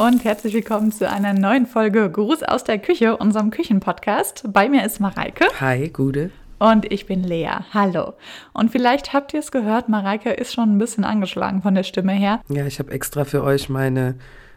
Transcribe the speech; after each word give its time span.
Und 0.00 0.24
herzlich 0.24 0.54
willkommen 0.54 0.92
zu 0.92 1.06
einer 1.10 1.34
neuen 1.34 1.66
Folge 1.66 2.10
Gruß 2.10 2.42
aus 2.44 2.64
der 2.64 2.78
Küche, 2.78 3.18
unserem 3.18 3.50
Küchenpodcast. 3.50 4.44
Bei 4.50 4.66
mir 4.70 4.82
ist 4.82 4.98
Mareike. 4.98 5.44
Hi, 5.60 5.90
Gude. 5.90 6.30
Und 6.58 6.90
ich 6.90 7.04
bin 7.04 7.22
Lea. 7.22 7.50
Hallo. 7.74 8.14
Und 8.54 8.70
vielleicht 8.70 9.12
habt 9.12 9.34
ihr 9.34 9.40
es 9.40 9.50
gehört, 9.50 9.90
Mareike 9.90 10.30
ist 10.30 10.54
schon 10.54 10.74
ein 10.74 10.78
bisschen 10.78 11.04
angeschlagen 11.04 11.60
von 11.60 11.74
der 11.74 11.82
Stimme 11.82 12.12
her. 12.12 12.40
Ja, 12.48 12.64
ich 12.64 12.78
habe 12.78 12.92
extra 12.92 13.26
für 13.26 13.44
euch 13.44 13.68
meine 13.68 14.14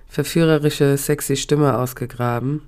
verführerische, 0.08 0.96
sexy 0.96 1.36
Stimme 1.36 1.78
ausgegraben. 1.78 2.62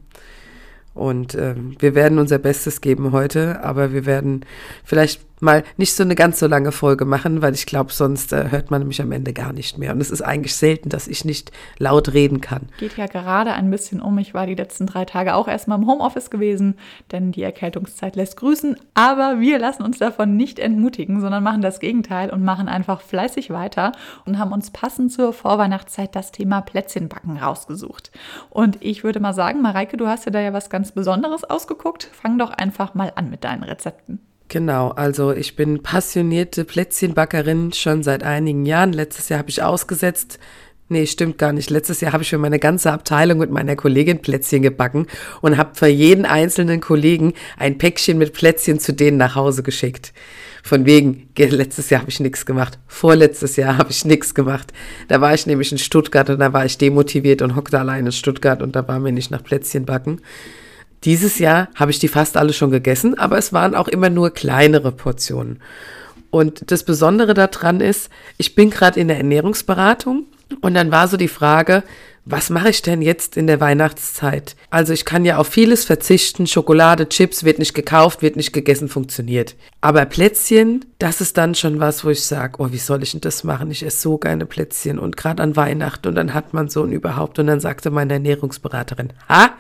Und 0.94 1.34
ähm, 1.36 1.78
wir 1.80 1.96
werden 1.96 2.20
unser 2.20 2.40
Bestes 2.40 2.82
geben 2.82 3.14
heute, 3.14 3.64
aber 3.64 3.94
wir 3.94 4.06
werden 4.06 4.46
vielleicht 4.84 5.22
mal 5.40 5.64
nicht 5.78 5.94
so 5.94 6.04
eine 6.04 6.16
ganz 6.16 6.40
so 6.40 6.48
lange 6.48 6.72
Folge 6.72 7.06
machen, 7.06 7.42
weil 7.42 7.54
ich 7.54 7.66
glaube, 7.66 7.92
sonst 7.92 8.34
äh, 8.34 8.50
hört 8.50 8.72
man 8.72 8.88
mich 8.88 9.02
am 9.02 9.12
Ende 9.12 9.34
gar 9.34 9.54
nicht 9.54 9.78
mehr. 9.78 9.94
Und 9.94 10.02
es 10.02 10.12
ist 10.12 10.22
eigentlich 10.22 10.56
selten, 10.56 10.90
dass 10.90 11.08
ich 11.08 11.26
nicht 11.26 11.52
laut 11.78 12.14
reden 12.14 12.42
kann. 12.42 12.70
Geht 12.80 12.98
ja 12.98 13.08
gerade 13.08 13.54
ein 13.54 13.70
bisschen 13.70 14.02
um. 14.02 14.18
Ich 14.18 14.34
war 14.34 14.48
die 14.48 14.56
letzten 14.56 14.86
drei 14.86 15.06
Tage 15.06 15.36
auch 15.36 15.48
erstmal 15.48 15.80
im 15.80 15.88
Homeoffice 15.88 16.30
gewesen, 16.30 16.76
denn 17.12 17.32
die 17.32 17.44
Erkältungszeit 17.44 18.16
lässt 18.16 18.38
grüßen. 18.38 18.78
Aber 18.94 19.40
wir 19.40 19.60
lassen 19.60 19.84
uns 19.84 19.98
davon 19.98 20.38
nicht 20.38 20.60
entmutigen, 20.60 21.22
sondern 21.22 21.44
machen 21.44 21.62
das 21.62 21.80
Gegenteil 21.80 22.30
und 22.30 22.44
machen 22.44 22.68
einfach 22.68 23.02
fleißig 23.02 23.50
weiter 23.50 23.92
und 24.26 24.40
haben 24.40 24.52
uns 24.52 24.72
passend 24.72 25.12
zur 25.12 25.34
Vorweihnachtszeit 25.34 26.16
das 26.16 26.32
Thema 26.32 26.62
Plätzchenbacken 26.62 27.38
rausgesucht. 27.38 28.12
Und 28.50 28.78
ich 28.82 29.04
würde 29.04 29.20
mal 29.20 29.34
sagen, 29.34 29.62
Mareike, 29.62 29.98
du 29.98 30.08
hast 30.08 30.26
ja 30.26 30.32
da 30.32 30.40
ja 30.40 30.54
was 30.54 30.70
ganz 30.70 30.92
Besonderes 30.92 31.44
ausgeguckt. 31.44 32.10
Fang 32.14 32.38
doch 32.38 32.52
einfach 32.52 32.94
mal 32.94 33.12
an 33.16 33.30
mit 33.30 33.44
deinen 33.44 33.64
Rezepten. 33.64 34.20
Genau, 34.48 34.90
also 34.90 35.32
ich 35.32 35.56
bin 35.56 35.82
passionierte 35.82 36.66
Plätzchenbackerin 36.66 37.74
schon 37.74 38.04
seit 38.04 38.24
einigen 38.24 38.66
Jahren. 38.66 38.94
Letztes 38.94 39.30
Jahr 39.30 39.40
habe 39.40 39.50
ich 39.50 39.64
ausgesetzt. 39.64 40.40
Nee, 40.88 41.08
stimmt 41.08 41.40
gar 41.40 41.52
nicht. 41.52 41.72
Letztes 41.72 42.00
Jahr 42.02 42.14
habe 42.14 42.22
ich 42.22 42.30
für 42.30 42.38
meine 42.38 42.60
ganze 42.60 42.92
Abteilung 42.92 43.40
mit 43.40 43.50
meiner 43.50 43.76
Kollegin 43.76 44.22
Plätzchen 44.22 44.62
gebacken 44.62 45.08
und 45.42 45.58
habe 45.58 45.74
für 45.74 45.88
jeden 45.88 46.26
einzelnen 46.26 46.80
Kollegen 46.80 47.34
ein 47.58 47.80
Päckchen 47.80 48.20
mit 48.20 48.34
Plätzchen 48.34 48.80
zu 48.80 48.94
denen 48.94 49.18
nach 49.18 49.34
Hause 49.34 49.64
geschickt. 49.64 50.14
Von 50.62 50.86
wegen, 50.86 51.28
letztes 51.36 51.90
Jahr 51.90 52.02
habe 52.02 52.12
ich 52.12 52.20
nichts 52.20 52.46
gemacht. 52.46 52.78
Vorletztes 52.86 53.56
Jahr 53.56 53.80
habe 53.80 53.90
ich 53.90 54.06
nichts 54.06 54.36
gemacht. 54.36 54.74
Da 55.08 55.22
war 55.22 55.34
ich 55.34 55.48
nämlich 55.48 55.72
in 55.72 55.80
Stuttgart 55.80 56.30
und 56.30 56.40
da 56.40 56.54
war 56.54 56.66
ich 56.66 56.78
demotiviert 56.78 57.42
und 57.42 57.56
hockte 57.56 57.80
allein 57.80 58.06
in 58.06 58.12
Stuttgart 58.12 58.62
und 58.62 58.76
da 58.76 58.88
war 58.88 59.00
mir 59.00 59.12
nicht 59.12 59.32
nach 59.32 59.44
Plätzchen 59.44 59.86
backen. 59.86 60.22
Dieses 61.04 61.40
Jahr 61.40 61.70
habe 61.76 61.92
ich 61.92 62.00
die 62.00 62.08
fast 62.08 62.38
alle 62.38 62.54
schon 62.54 62.72
gegessen, 62.72 63.18
aber 63.18 63.38
es 63.38 63.54
waren 63.54 63.76
auch 63.76 63.88
immer 63.88 64.10
nur 64.10 64.32
kleinere 64.32 64.92
Portionen. 64.92 65.60
Und 66.32 66.72
das 66.72 66.84
Besondere 66.84 67.34
daran 67.34 67.80
ist, 67.80 68.10
ich 68.38 68.56
bin 68.56 68.70
gerade 68.70 69.00
in 69.00 69.08
der 69.08 69.18
Ernährungsberatung 69.18 70.26
und 70.62 70.74
dann 70.74 70.92
war 70.92 71.08
so 71.08 71.18
die 71.18 71.28
Frage, 71.28 71.84
was 72.28 72.50
mache 72.50 72.70
ich 72.70 72.82
denn 72.82 73.04
jetzt 73.04 73.38
in 73.38 73.46
der 73.46 73.62
Weihnachtszeit? 73.62 74.56
Also 74.72 74.94
ich 74.94 75.06
kann 75.06 75.26
ja 75.26 75.38
auf 75.38 75.48
vieles 75.48 75.86
verzichten. 75.86 76.48
Schokolade, 76.48 77.08
Chips 77.08 77.44
wird 77.44 77.60
nicht 77.60 77.76
gekauft, 77.76 78.24
wird 78.24 78.36
nicht 78.36 78.52
gegessen, 78.52 78.90
funktioniert. 78.90 79.56
Aber 79.80 80.04
Plätzchen, 80.06 80.84
das 80.98 81.22
ist 81.22 81.38
dann 81.38 81.54
schon 81.54 81.80
was, 81.80 82.04
wo 82.04 82.10
ich 82.10 82.24
sage, 82.24 82.56
oh, 82.58 82.72
wie 82.72 82.80
soll 82.80 83.04
ich 83.04 83.12
denn 83.12 83.22
das 83.22 83.44
machen? 83.44 83.70
Ich 83.70 83.86
esse 83.86 84.02
so 84.02 84.18
gerne 84.18 84.48
Plätzchen 84.48 84.98
und 84.98 85.18
gerade 85.18 85.44
an 85.44 85.56
Weihnachten 85.56 86.08
und 86.08 86.16
dann 86.16 86.34
hat 86.34 86.54
man 86.54 86.68
so 86.68 86.84
ein 86.84 86.92
überhaupt. 86.92 87.38
Und 87.38 87.46
dann 87.46 87.60
sagte 87.60 87.92
meine 87.92 88.14
Ernährungsberaterin, 88.14 89.14
ha, 89.30 89.52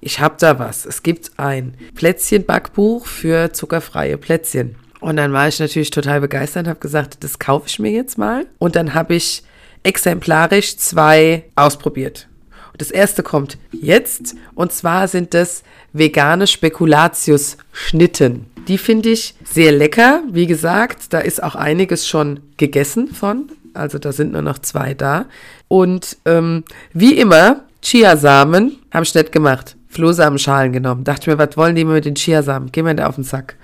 ich 0.00 0.20
habe 0.20 0.36
da 0.38 0.58
was. 0.58 0.86
Es 0.86 1.02
gibt 1.02 1.32
ein 1.38 1.74
Plätzchen-Backbuch 1.94 3.06
für 3.06 3.52
zuckerfreie 3.52 4.16
Plätzchen. 4.16 4.76
Und 5.00 5.16
dann 5.16 5.32
war 5.32 5.48
ich 5.48 5.60
natürlich 5.60 5.90
total 5.90 6.20
begeistert 6.20 6.66
und 6.66 6.70
habe 6.70 6.80
gesagt, 6.80 7.22
das 7.22 7.38
kaufe 7.38 7.66
ich 7.68 7.78
mir 7.78 7.90
jetzt 7.90 8.18
mal. 8.18 8.46
Und 8.58 8.76
dann 8.76 8.94
habe 8.94 9.14
ich 9.14 9.42
exemplarisch 9.82 10.76
zwei 10.76 11.44
ausprobiert. 11.54 12.28
Und 12.72 12.80
das 12.80 12.90
erste 12.90 13.22
kommt 13.22 13.58
jetzt. 13.72 14.34
Und 14.54 14.72
zwar 14.72 15.08
sind 15.08 15.34
das 15.34 15.62
vegane 15.92 16.46
Spekulatius-Schnitten. 16.46 18.46
Die 18.66 18.78
finde 18.78 19.10
ich 19.10 19.34
sehr 19.44 19.72
lecker. 19.72 20.22
Wie 20.30 20.46
gesagt, 20.46 21.12
da 21.12 21.20
ist 21.20 21.42
auch 21.42 21.54
einiges 21.54 22.06
schon 22.06 22.40
gegessen 22.56 23.08
von. 23.08 23.50
Also 23.74 23.98
da 23.98 24.12
sind 24.12 24.32
nur 24.32 24.42
noch 24.42 24.58
zwei 24.58 24.94
da. 24.94 25.26
Und 25.68 26.18
ähm, 26.24 26.64
wie 26.92 27.18
immer, 27.18 27.64
Chiasamen 27.82 28.78
habe 28.92 29.04
ich 29.04 29.14
nicht 29.14 29.32
gemacht. 29.32 29.76
Flohsamenschalen 29.88 30.72
genommen. 30.72 31.04
Dachte 31.04 31.30
mir, 31.30 31.38
was 31.38 31.56
wollen 31.56 31.76
die 31.76 31.84
mit 31.84 32.04
den 32.04 32.14
Chiasamen? 32.14 32.70
Geh 32.72 32.82
mir 32.82 32.94
da 32.94 33.06
auf 33.06 33.16
den 33.16 33.24
Sack. 33.24 33.56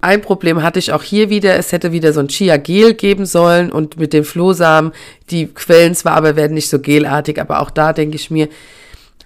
Ein 0.00 0.20
Problem 0.20 0.62
hatte 0.62 0.78
ich 0.78 0.92
auch 0.92 1.02
hier 1.02 1.30
wieder. 1.30 1.56
Es 1.56 1.72
hätte 1.72 1.92
wieder 1.92 2.12
so 2.12 2.20
ein 2.20 2.28
Chia-Gel 2.28 2.94
geben 2.94 3.24
sollen 3.24 3.72
und 3.72 3.96
mit 3.96 4.12
den 4.12 4.24
Flohsamen, 4.24 4.92
die 5.30 5.46
quellen 5.46 5.94
zwar, 5.94 6.14
aber 6.14 6.36
werden 6.36 6.52
nicht 6.54 6.68
so 6.68 6.78
gelartig. 6.78 7.40
Aber 7.40 7.60
auch 7.60 7.70
da 7.70 7.92
denke 7.94 8.16
ich 8.16 8.30
mir, 8.30 8.48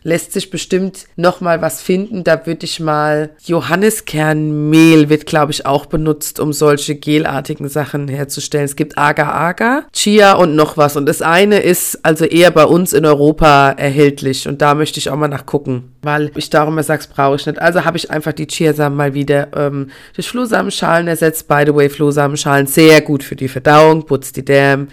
lässt 0.02 0.32
sich 0.32 0.50
bestimmt 0.50 1.06
noch 1.16 1.40
mal 1.40 1.60
was 1.60 1.82
finden. 1.82 2.24
Da 2.24 2.46
würde 2.46 2.64
ich 2.64 2.80
mal 2.80 3.30
Johanniskernmehl 3.44 5.08
wird, 5.08 5.26
glaube 5.26 5.52
ich, 5.52 5.66
auch 5.66 5.86
benutzt, 5.86 6.40
um 6.40 6.52
solche 6.52 6.96
gelartigen 6.96 7.68
Sachen 7.68 8.08
herzustellen. 8.08 8.64
Es 8.64 8.76
gibt 8.76 8.96
Agar-Agar, 8.96 9.84
Chia 9.92 10.32
und 10.34 10.54
noch 10.54 10.76
was. 10.76 10.96
Und 10.96 11.06
das 11.06 11.22
eine 11.22 11.58
ist 11.58 12.04
also 12.04 12.24
eher 12.24 12.50
bei 12.50 12.64
uns 12.64 12.92
in 12.92 13.04
Europa 13.04 13.70
erhältlich. 13.70 14.48
Und 14.48 14.62
da 14.62 14.74
möchte 14.74 14.98
ich 14.98 15.10
auch 15.10 15.16
mal 15.16 15.28
nachgucken, 15.28 15.92
weil 16.02 16.30
ich 16.36 16.50
darum 16.50 16.74
immer 16.74 16.82
sage, 16.82 17.04
brauche 17.14 17.36
ich 17.36 17.46
nicht. 17.46 17.60
Also 17.60 17.84
habe 17.84 17.96
ich 17.96 18.10
einfach 18.10 18.32
die 18.32 18.46
Chiasamen 18.46 18.96
mal 18.96 19.14
wieder 19.14 19.48
ähm, 19.56 19.90
durch 20.14 20.28
Flohsamenschalen 20.28 21.08
ersetzt. 21.08 21.48
By 21.48 21.64
the 21.66 21.74
way, 21.74 21.88
Flohsamenschalen 21.88 22.66
sehr 22.66 23.00
gut 23.00 23.22
für 23.22 23.36
die 23.36 23.48
Verdauung, 23.48 24.06
putzt 24.06 24.36
die 24.36 24.44
Därme, 24.44 24.88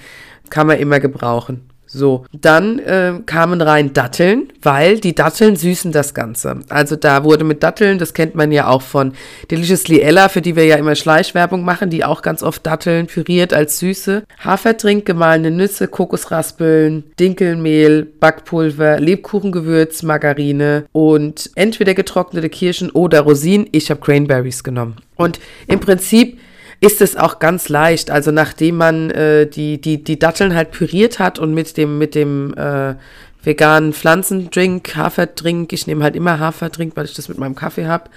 kann 0.49 0.67
man 0.67 0.79
immer 0.79 0.99
gebrauchen. 0.99 1.61
So, 1.95 2.25
dann 2.33 2.79
äh, 2.79 3.21
kamen 3.25 3.61
rein 3.61 3.93
Datteln, 3.93 4.49
weil 4.61 4.99
die 4.99 5.15
Datteln 5.15 5.55
süßen 5.55 5.93
das 5.93 6.13
Ganze. 6.13 6.59
Also 6.67 6.97
da 6.97 7.23
wurde 7.23 7.45
mit 7.45 7.63
Datteln, 7.63 7.99
das 7.99 8.13
kennt 8.13 8.35
man 8.35 8.51
ja 8.51 8.67
auch 8.67 8.81
von 8.81 9.13
Deliciously 9.49 10.01
Ella, 10.01 10.27
für 10.27 10.41
die 10.41 10.57
wir 10.57 10.65
ja 10.65 10.75
immer 10.75 10.95
Schleichwerbung 10.95 11.63
machen, 11.63 11.89
die 11.89 12.03
auch 12.03 12.21
ganz 12.21 12.43
oft 12.43 12.65
Datteln 12.67 13.07
püriert 13.07 13.53
als 13.53 13.79
Süße. 13.79 14.23
Hafertrink, 14.43 15.05
gemahlene 15.05 15.51
Nüsse, 15.51 15.87
Kokosraspeln, 15.87 17.05
Dinkelmehl, 17.17 18.03
Backpulver, 18.03 18.99
Lebkuchengewürz, 18.99 20.03
Margarine 20.03 20.87
und 20.91 21.49
entweder 21.55 21.93
getrocknete 21.93 22.49
Kirschen 22.49 22.91
oder 22.91 23.21
Rosinen. 23.21 23.69
Ich 23.71 23.89
habe 23.89 24.01
Cranberries 24.01 24.65
genommen. 24.65 24.97
Und 25.15 25.39
im 25.67 25.79
Prinzip 25.79 26.39
ist 26.85 27.01
es 27.01 27.15
auch 27.15 27.39
ganz 27.39 27.67
leicht. 27.67 28.11
Also 28.11 28.29
nachdem 28.31 28.77
man 28.77 29.09
äh, 29.09 29.47
die, 29.47 29.81
die, 29.81 30.03
die 30.03 30.19
Datteln 30.19 30.53
halt 30.53 30.69
püriert 30.69 31.17
hat 31.17 31.39
und 31.39 31.53
mit 31.53 31.77
dem, 31.77 31.97
mit 31.97 32.13
dem 32.13 32.53
äh, 32.53 32.93
veganen 33.43 33.91
Pflanzendrink, 33.91 34.95
Haferdrink, 34.95 35.73
ich 35.73 35.87
nehme 35.87 36.03
halt 36.03 36.15
immer 36.15 36.39
Haferdrink, 36.39 36.95
weil 36.95 37.05
ich 37.05 37.15
das 37.15 37.27
mit 37.27 37.39
meinem 37.39 37.55
Kaffee 37.55 37.87
habe, 37.87 38.11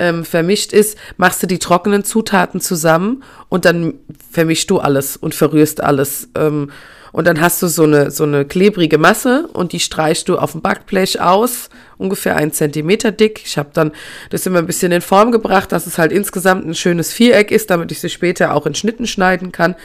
ähm, 0.00 0.24
vermischt 0.24 0.72
ist, 0.72 0.98
machst 1.16 1.44
du 1.44 1.46
die 1.46 1.60
trockenen 1.60 2.02
Zutaten 2.02 2.60
zusammen 2.60 3.22
und 3.48 3.64
dann 3.64 3.94
vermischst 4.32 4.68
du 4.68 4.80
alles 4.80 5.16
und 5.16 5.34
verrührst 5.34 5.80
alles. 5.80 6.28
Ähm, 6.34 6.72
und 7.12 7.26
dann 7.26 7.40
hast 7.40 7.62
du 7.62 7.66
so 7.68 7.84
eine, 7.84 8.10
so 8.10 8.24
eine 8.24 8.44
klebrige 8.46 8.96
Masse 8.96 9.46
und 9.52 9.72
die 9.72 9.80
streichst 9.80 10.28
du 10.28 10.38
auf 10.38 10.52
dem 10.52 10.62
Backblech 10.62 11.20
aus, 11.20 11.68
ungefähr 11.98 12.36
einen 12.36 12.52
Zentimeter 12.52 13.12
dick. 13.12 13.42
Ich 13.44 13.58
habe 13.58 13.68
dann 13.74 13.92
das 14.30 14.46
immer 14.46 14.58
ein 14.58 14.66
bisschen 14.66 14.92
in 14.92 15.02
Form 15.02 15.30
gebracht, 15.30 15.72
dass 15.72 15.86
es 15.86 15.98
halt 15.98 16.10
insgesamt 16.10 16.66
ein 16.66 16.74
schönes 16.74 17.12
Viereck 17.12 17.50
ist, 17.50 17.70
damit 17.70 17.92
ich 17.92 18.00
sie 18.00 18.08
später 18.08 18.54
auch 18.54 18.66
in 18.66 18.74
Schnitten 18.74 19.06
schneiden 19.06 19.52
kann. 19.52 19.76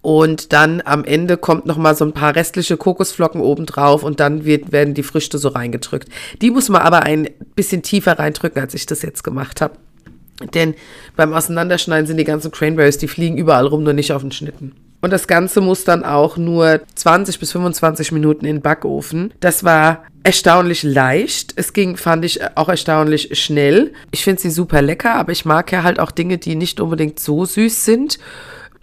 Und 0.00 0.52
dann 0.52 0.80
am 0.84 1.04
Ende 1.04 1.36
kommt 1.36 1.66
noch 1.66 1.76
mal 1.76 1.96
so 1.96 2.04
ein 2.04 2.12
paar 2.12 2.36
restliche 2.36 2.76
Kokosflocken 2.76 3.40
oben 3.40 3.66
drauf 3.66 4.04
und 4.04 4.20
dann 4.20 4.44
wird, 4.44 4.70
werden 4.70 4.94
die 4.94 5.02
Früchte 5.02 5.38
so 5.38 5.48
reingedrückt. 5.48 6.08
Die 6.40 6.52
muss 6.52 6.68
man 6.68 6.82
aber 6.82 7.02
ein 7.02 7.28
bisschen 7.56 7.82
tiefer 7.82 8.16
reindrücken, 8.16 8.62
als 8.62 8.74
ich 8.74 8.86
das 8.86 9.02
jetzt 9.02 9.24
gemacht 9.24 9.60
habe. 9.60 9.74
Denn 10.54 10.74
beim 11.16 11.32
Auseinanderschneiden 11.32 12.06
sind 12.06 12.18
die 12.18 12.24
ganzen 12.24 12.52
Cranberries, 12.52 12.98
die 12.98 13.08
fliegen 13.08 13.38
überall 13.38 13.66
rum, 13.66 13.82
nur 13.82 13.94
nicht 13.94 14.12
auf 14.12 14.22
den 14.22 14.32
Schnitten. 14.32 14.85
Und 15.00 15.12
das 15.12 15.26
Ganze 15.26 15.60
muss 15.60 15.84
dann 15.84 16.04
auch 16.04 16.36
nur 16.36 16.80
20 16.94 17.38
bis 17.38 17.52
25 17.52 18.12
Minuten 18.12 18.44
in 18.44 18.56
den 18.56 18.62
Backofen. 18.62 19.32
Das 19.40 19.62
war 19.62 20.04
erstaunlich 20.22 20.82
leicht. 20.82 21.52
Es 21.56 21.72
ging, 21.72 21.96
fand 21.96 22.24
ich, 22.24 22.40
auch 22.56 22.68
erstaunlich 22.68 23.38
schnell. 23.38 23.92
Ich 24.10 24.24
finde 24.24 24.42
sie 24.42 24.50
super 24.50 24.82
lecker, 24.82 25.14
aber 25.14 25.32
ich 25.32 25.44
mag 25.44 25.70
ja 25.70 25.82
halt 25.82 26.00
auch 26.00 26.10
Dinge, 26.10 26.38
die 26.38 26.56
nicht 26.56 26.80
unbedingt 26.80 27.20
so 27.20 27.44
süß 27.44 27.84
sind. 27.84 28.18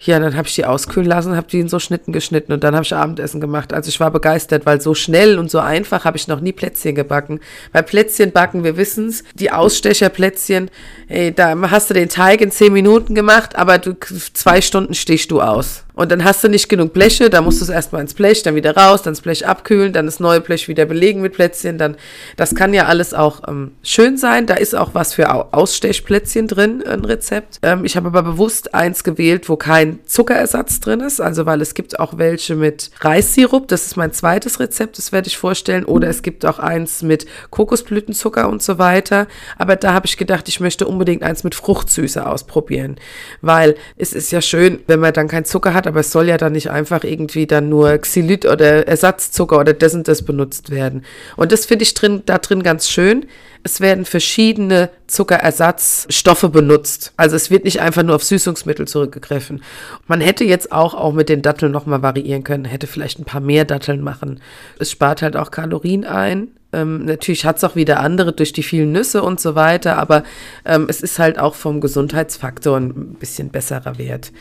Ja, 0.00 0.18
dann 0.18 0.36
habe 0.36 0.48
ich 0.48 0.54
die 0.54 0.64
auskühlen 0.64 1.08
lassen, 1.08 1.36
habe 1.36 1.46
die 1.46 1.60
in 1.60 1.68
so 1.68 1.78
Schnitten 1.78 2.12
geschnitten 2.12 2.52
und 2.52 2.64
dann 2.64 2.74
habe 2.74 2.84
ich 2.84 2.94
Abendessen 2.94 3.40
gemacht. 3.40 3.72
Also 3.72 3.88
ich 3.88 4.00
war 4.00 4.10
begeistert, 4.10 4.66
weil 4.66 4.80
so 4.80 4.94
schnell 4.94 5.38
und 5.38 5.50
so 5.50 5.60
einfach 5.60 6.04
habe 6.04 6.16
ich 6.16 6.28
noch 6.28 6.40
nie 6.40 6.52
Plätzchen 6.52 6.94
gebacken. 6.94 7.40
Bei 7.72 7.80
Plätzchen 7.80 8.32
backen, 8.32 8.64
wir 8.64 8.76
wissen's, 8.76 9.24
die 9.34 9.50
Ausstecherplätzchen, 9.50 10.70
ey, 11.08 11.32
da 11.32 11.54
hast 11.70 11.88
du 11.88 11.94
den 11.94 12.08
Teig 12.08 12.40
in 12.40 12.50
zehn 12.50 12.72
Minuten 12.72 13.14
gemacht, 13.14 13.56
aber 13.56 13.78
du, 13.78 13.96
zwei 14.34 14.60
Stunden 14.60 14.94
stichst 14.94 15.30
du 15.30 15.40
aus. 15.40 15.83
Und 15.94 16.10
dann 16.10 16.24
hast 16.24 16.42
du 16.42 16.48
nicht 16.48 16.68
genug 16.68 16.92
Bleche, 16.92 17.30
da 17.30 17.40
musst 17.40 17.60
du 17.60 17.64
es 17.64 17.70
erstmal 17.70 18.00
ins 18.02 18.14
Blech, 18.14 18.42
dann 18.42 18.56
wieder 18.56 18.76
raus, 18.76 19.02
dann 19.02 19.14
das 19.14 19.20
Blech 19.20 19.46
abkühlen, 19.46 19.92
dann 19.92 20.06
das 20.06 20.18
neue 20.18 20.40
Blech 20.40 20.66
wieder 20.68 20.86
belegen 20.86 21.20
mit 21.20 21.34
Plätzchen. 21.34 21.78
Dann, 21.78 21.96
das 22.36 22.54
kann 22.54 22.74
ja 22.74 22.86
alles 22.86 23.14
auch 23.14 23.42
ähm, 23.46 23.72
schön 23.82 24.16
sein. 24.16 24.46
Da 24.46 24.54
ist 24.54 24.74
auch 24.74 24.94
was 24.94 25.14
für 25.14 25.32
Ausstechplätzchen 25.54 26.48
drin, 26.48 26.82
ein 26.86 27.04
Rezept. 27.04 27.60
Ähm, 27.62 27.84
ich 27.84 27.96
habe 27.96 28.08
aber 28.08 28.22
bewusst 28.22 28.74
eins 28.74 29.04
gewählt, 29.04 29.48
wo 29.48 29.56
kein 29.56 30.00
Zuckerersatz 30.04 30.80
drin 30.80 31.00
ist, 31.00 31.20
also 31.20 31.46
weil 31.46 31.60
es 31.60 31.74
gibt 31.74 32.00
auch 32.00 32.18
welche 32.18 32.56
mit 32.56 32.90
Reissirup, 33.00 33.68
das 33.68 33.86
ist 33.86 33.96
mein 33.96 34.12
zweites 34.12 34.60
Rezept, 34.60 34.98
das 34.98 35.12
werde 35.12 35.28
ich 35.28 35.38
vorstellen, 35.38 35.84
oder 35.84 36.08
es 36.08 36.22
gibt 36.22 36.44
auch 36.44 36.58
eins 36.58 37.02
mit 37.02 37.26
Kokosblütenzucker 37.50 38.48
und 38.48 38.62
so 38.62 38.78
weiter, 38.78 39.26
aber 39.58 39.76
da 39.76 39.92
habe 39.92 40.06
ich 40.06 40.16
gedacht, 40.16 40.48
ich 40.48 40.60
möchte 40.60 40.86
unbedingt 40.86 41.22
eins 41.22 41.44
mit 41.44 41.54
Fruchtsüße 41.54 42.26
ausprobieren, 42.26 42.96
weil 43.40 43.76
es 43.96 44.12
ist 44.12 44.32
ja 44.32 44.40
schön, 44.40 44.80
wenn 44.86 45.00
man 45.00 45.12
dann 45.12 45.28
keinen 45.28 45.44
Zucker 45.44 45.74
hat, 45.74 45.83
aber 45.86 46.00
es 46.00 46.12
soll 46.12 46.28
ja 46.28 46.36
dann 46.36 46.52
nicht 46.52 46.70
einfach 46.70 47.04
irgendwie 47.04 47.46
dann 47.46 47.68
nur 47.68 47.96
Xylit 47.98 48.46
oder 48.46 48.86
Ersatzzucker 48.86 49.58
oder 49.58 49.72
das 49.72 49.94
und 49.94 50.08
das 50.08 50.22
benutzt 50.22 50.70
werden. 50.70 51.04
Und 51.36 51.52
das 51.52 51.66
finde 51.66 51.82
ich 51.82 51.94
drin, 51.94 52.22
da 52.26 52.38
drin 52.38 52.62
ganz 52.62 52.88
schön 52.88 53.26
es 53.64 53.80
werden 53.80 54.04
verschiedene 54.04 54.90
Zuckerersatzstoffe 55.06 56.50
benutzt. 56.52 57.14
Also 57.16 57.34
es 57.34 57.50
wird 57.50 57.64
nicht 57.64 57.80
einfach 57.80 58.02
nur 58.02 58.14
auf 58.14 58.22
Süßungsmittel 58.22 58.86
zurückgegriffen. 58.86 59.64
Man 60.06 60.20
hätte 60.20 60.44
jetzt 60.44 60.70
auch, 60.70 60.94
auch 60.94 61.14
mit 61.14 61.30
den 61.30 61.40
Datteln 61.40 61.72
nochmal 61.72 62.02
variieren 62.02 62.44
können, 62.44 62.66
hätte 62.66 62.86
vielleicht 62.86 63.18
ein 63.18 63.24
paar 63.24 63.40
mehr 63.40 63.64
Datteln 63.64 64.02
machen. 64.02 64.40
Es 64.78 64.90
spart 64.90 65.22
halt 65.22 65.34
auch 65.34 65.50
Kalorien 65.50 66.04
ein. 66.04 66.48
Ähm, 66.74 67.04
natürlich 67.04 67.44
hat 67.44 67.58
es 67.58 67.64
auch 67.64 67.76
wieder 67.76 68.00
andere 68.00 68.32
durch 68.32 68.52
die 68.52 68.62
vielen 68.62 68.92
Nüsse 68.92 69.22
und 69.22 69.40
so 69.40 69.54
weiter, 69.54 69.96
aber 69.96 70.24
ähm, 70.64 70.86
es 70.88 71.00
ist 71.00 71.18
halt 71.18 71.38
auch 71.38 71.54
vom 71.54 71.80
Gesundheitsfaktor 71.80 72.76
ein 72.76 73.14
bisschen 73.14 73.50
besserer 73.50 73.98
Wert. 73.98 74.32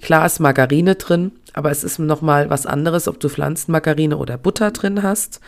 Klar 0.00 0.26
ist 0.26 0.40
Margarine 0.40 0.94
drin, 0.94 1.32
aber 1.52 1.70
es 1.70 1.84
ist 1.84 1.98
nochmal 1.98 2.48
was 2.50 2.66
anderes, 2.66 3.08
ob 3.08 3.18
du 3.20 3.28
Pflanzenmargarine 3.28 4.16
oder 4.16 4.38
Butter 4.38 4.70
drin 4.70 5.02
hast. 5.02 5.40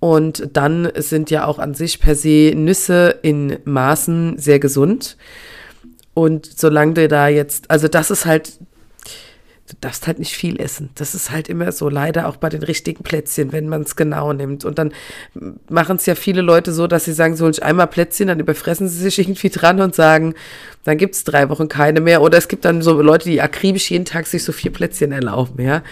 Und 0.00 0.50
dann 0.52 0.90
sind 0.96 1.30
ja 1.30 1.44
auch 1.44 1.58
an 1.58 1.74
sich 1.74 2.00
per 2.00 2.14
se 2.14 2.52
Nüsse 2.54 3.18
in 3.22 3.58
Maßen 3.64 4.38
sehr 4.38 4.60
gesund. 4.60 5.16
Und 6.14 6.46
solange 6.46 6.94
du 6.94 7.08
da 7.08 7.28
jetzt, 7.28 7.70
also 7.70 7.88
das 7.88 8.10
ist 8.10 8.26
halt 8.26 8.58
du 9.68 9.76
darfst 9.80 10.06
halt 10.06 10.18
nicht 10.18 10.32
viel 10.32 10.60
essen. 10.60 10.90
Das 10.94 11.14
ist 11.14 11.30
halt 11.30 11.48
immer 11.48 11.72
so, 11.72 11.88
leider 11.88 12.26
auch 12.26 12.36
bei 12.36 12.48
den 12.48 12.62
richtigen 12.62 13.02
Plätzchen, 13.02 13.52
wenn 13.52 13.68
man 13.68 13.82
es 13.82 13.96
genau 13.96 14.32
nimmt. 14.32 14.64
Und 14.64 14.78
dann 14.78 14.92
machen 15.68 15.96
es 15.96 16.06
ja 16.06 16.14
viele 16.14 16.40
Leute 16.40 16.72
so, 16.72 16.86
dass 16.86 17.04
sie 17.04 17.12
sagen, 17.12 17.36
so 17.36 17.48
ich 17.48 17.62
einmal 17.62 17.86
Plätzchen, 17.86 18.28
dann 18.28 18.40
überfressen 18.40 18.88
sie 18.88 18.98
sich 18.98 19.18
irgendwie 19.18 19.50
dran 19.50 19.80
und 19.80 19.94
sagen, 19.94 20.34
dann 20.84 20.96
gibt 20.96 21.14
es 21.14 21.24
drei 21.24 21.48
Wochen 21.50 21.68
keine 21.68 22.00
mehr. 22.00 22.22
Oder 22.22 22.38
es 22.38 22.48
gibt 22.48 22.64
dann 22.64 22.80
so 22.80 23.00
Leute, 23.02 23.28
die 23.28 23.42
akribisch 23.42 23.90
jeden 23.90 24.06
Tag 24.06 24.26
sich 24.26 24.42
so 24.42 24.52
vier 24.52 24.72
Plätzchen 24.72 25.12
erlauben, 25.12 25.62
ja. 25.62 25.82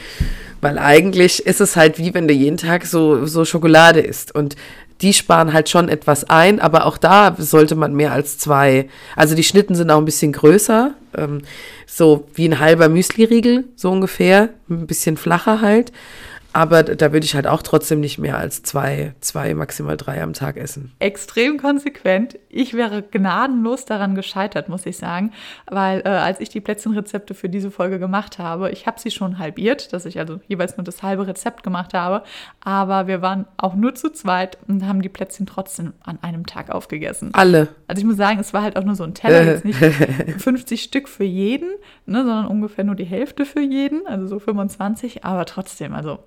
Weil 0.62 0.78
eigentlich 0.78 1.44
ist 1.44 1.60
es 1.60 1.76
halt 1.76 1.98
wie 1.98 2.14
wenn 2.14 2.26
du 2.26 2.34
jeden 2.34 2.56
Tag 2.56 2.86
so, 2.86 3.26
so 3.26 3.44
Schokolade 3.44 4.00
isst. 4.00 4.34
Und 4.34 4.56
die 5.02 5.12
sparen 5.12 5.52
halt 5.52 5.68
schon 5.68 5.88
etwas 5.88 6.24
ein, 6.24 6.60
aber 6.60 6.86
auch 6.86 6.98
da 6.98 7.34
sollte 7.38 7.74
man 7.74 7.94
mehr 7.94 8.12
als 8.12 8.38
zwei. 8.38 8.88
Also 9.14 9.34
die 9.34 9.44
Schnitten 9.44 9.74
sind 9.74 9.90
auch 9.90 9.98
ein 9.98 10.04
bisschen 10.04 10.32
größer, 10.32 10.94
ähm, 11.16 11.42
so 11.86 12.26
wie 12.34 12.48
ein 12.48 12.58
halber 12.58 12.88
Müsli-Riegel, 12.88 13.64
so 13.76 13.90
ungefähr, 13.90 14.50
ein 14.70 14.86
bisschen 14.86 15.16
flacher 15.16 15.60
halt. 15.60 15.92
Aber 16.52 16.82
da 16.82 17.12
würde 17.12 17.26
ich 17.26 17.34
halt 17.34 17.46
auch 17.46 17.60
trotzdem 17.60 18.00
nicht 18.00 18.16
mehr 18.16 18.38
als 18.38 18.62
zwei, 18.62 19.12
zwei, 19.20 19.52
maximal 19.52 19.98
drei 19.98 20.22
am 20.22 20.32
Tag 20.32 20.56
essen. 20.56 20.92
Extrem 21.00 21.58
konsequent. 21.58 22.38
Ich 22.56 22.74
wäre 22.74 23.02
gnadenlos 23.02 23.84
daran 23.84 24.14
gescheitert, 24.14 24.68
muss 24.68 24.86
ich 24.86 24.96
sagen. 24.96 25.32
Weil 25.66 26.00
äh, 26.04 26.08
als 26.08 26.40
ich 26.40 26.48
die 26.48 26.60
Plätzchenrezepte 26.60 27.34
für 27.34 27.48
diese 27.48 27.70
Folge 27.70 27.98
gemacht 27.98 28.38
habe, 28.38 28.70
ich 28.70 28.86
habe 28.86 28.98
sie 28.98 29.10
schon 29.10 29.38
halbiert, 29.38 29.92
dass 29.92 30.06
ich 30.06 30.18
also 30.18 30.40
jeweils 30.48 30.76
nur 30.76 30.84
das 30.84 31.02
halbe 31.02 31.26
Rezept 31.26 31.62
gemacht 31.62 31.94
habe. 31.94 32.22
Aber 32.60 33.06
wir 33.06 33.22
waren 33.22 33.46
auch 33.56 33.74
nur 33.74 33.94
zu 33.94 34.10
zweit 34.10 34.58
und 34.66 34.86
haben 34.86 35.02
die 35.02 35.08
Plätzchen 35.08 35.46
trotzdem 35.46 35.92
an 36.02 36.18
einem 36.22 36.46
Tag 36.46 36.70
aufgegessen. 36.70 37.30
Alle. 37.34 37.68
Also 37.88 38.00
ich 38.00 38.06
muss 38.06 38.16
sagen, 38.16 38.40
es 38.40 38.52
war 38.52 38.62
halt 38.62 38.76
auch 38.76 38.84
nur 38.84 38.96
so 38.96 39.04
ein 39.04 39.14
Teller, 39.14 39.44
jetzt 39.44 39.64
nicht 39.64 39.78
50 40.38 40.82
Stück 40.82 41.08
für 41.08 41.24
jeden, 41.24 41.70
ne, 42.06 42.18
sondern 42.18 42.46
ungefähr 42.46 42.84
nur 42.84 42.94
die 42.94 43.04
Hälfte 43.04 43.44
für 43.44 43.60
jeden, 43.60 44.06
also 44.06 44.26
so 44.26 44.38
25. 44.38 45.24
Aber 45.24 45.44
trotzdem, 45.44 45.94
also 45.94 46.18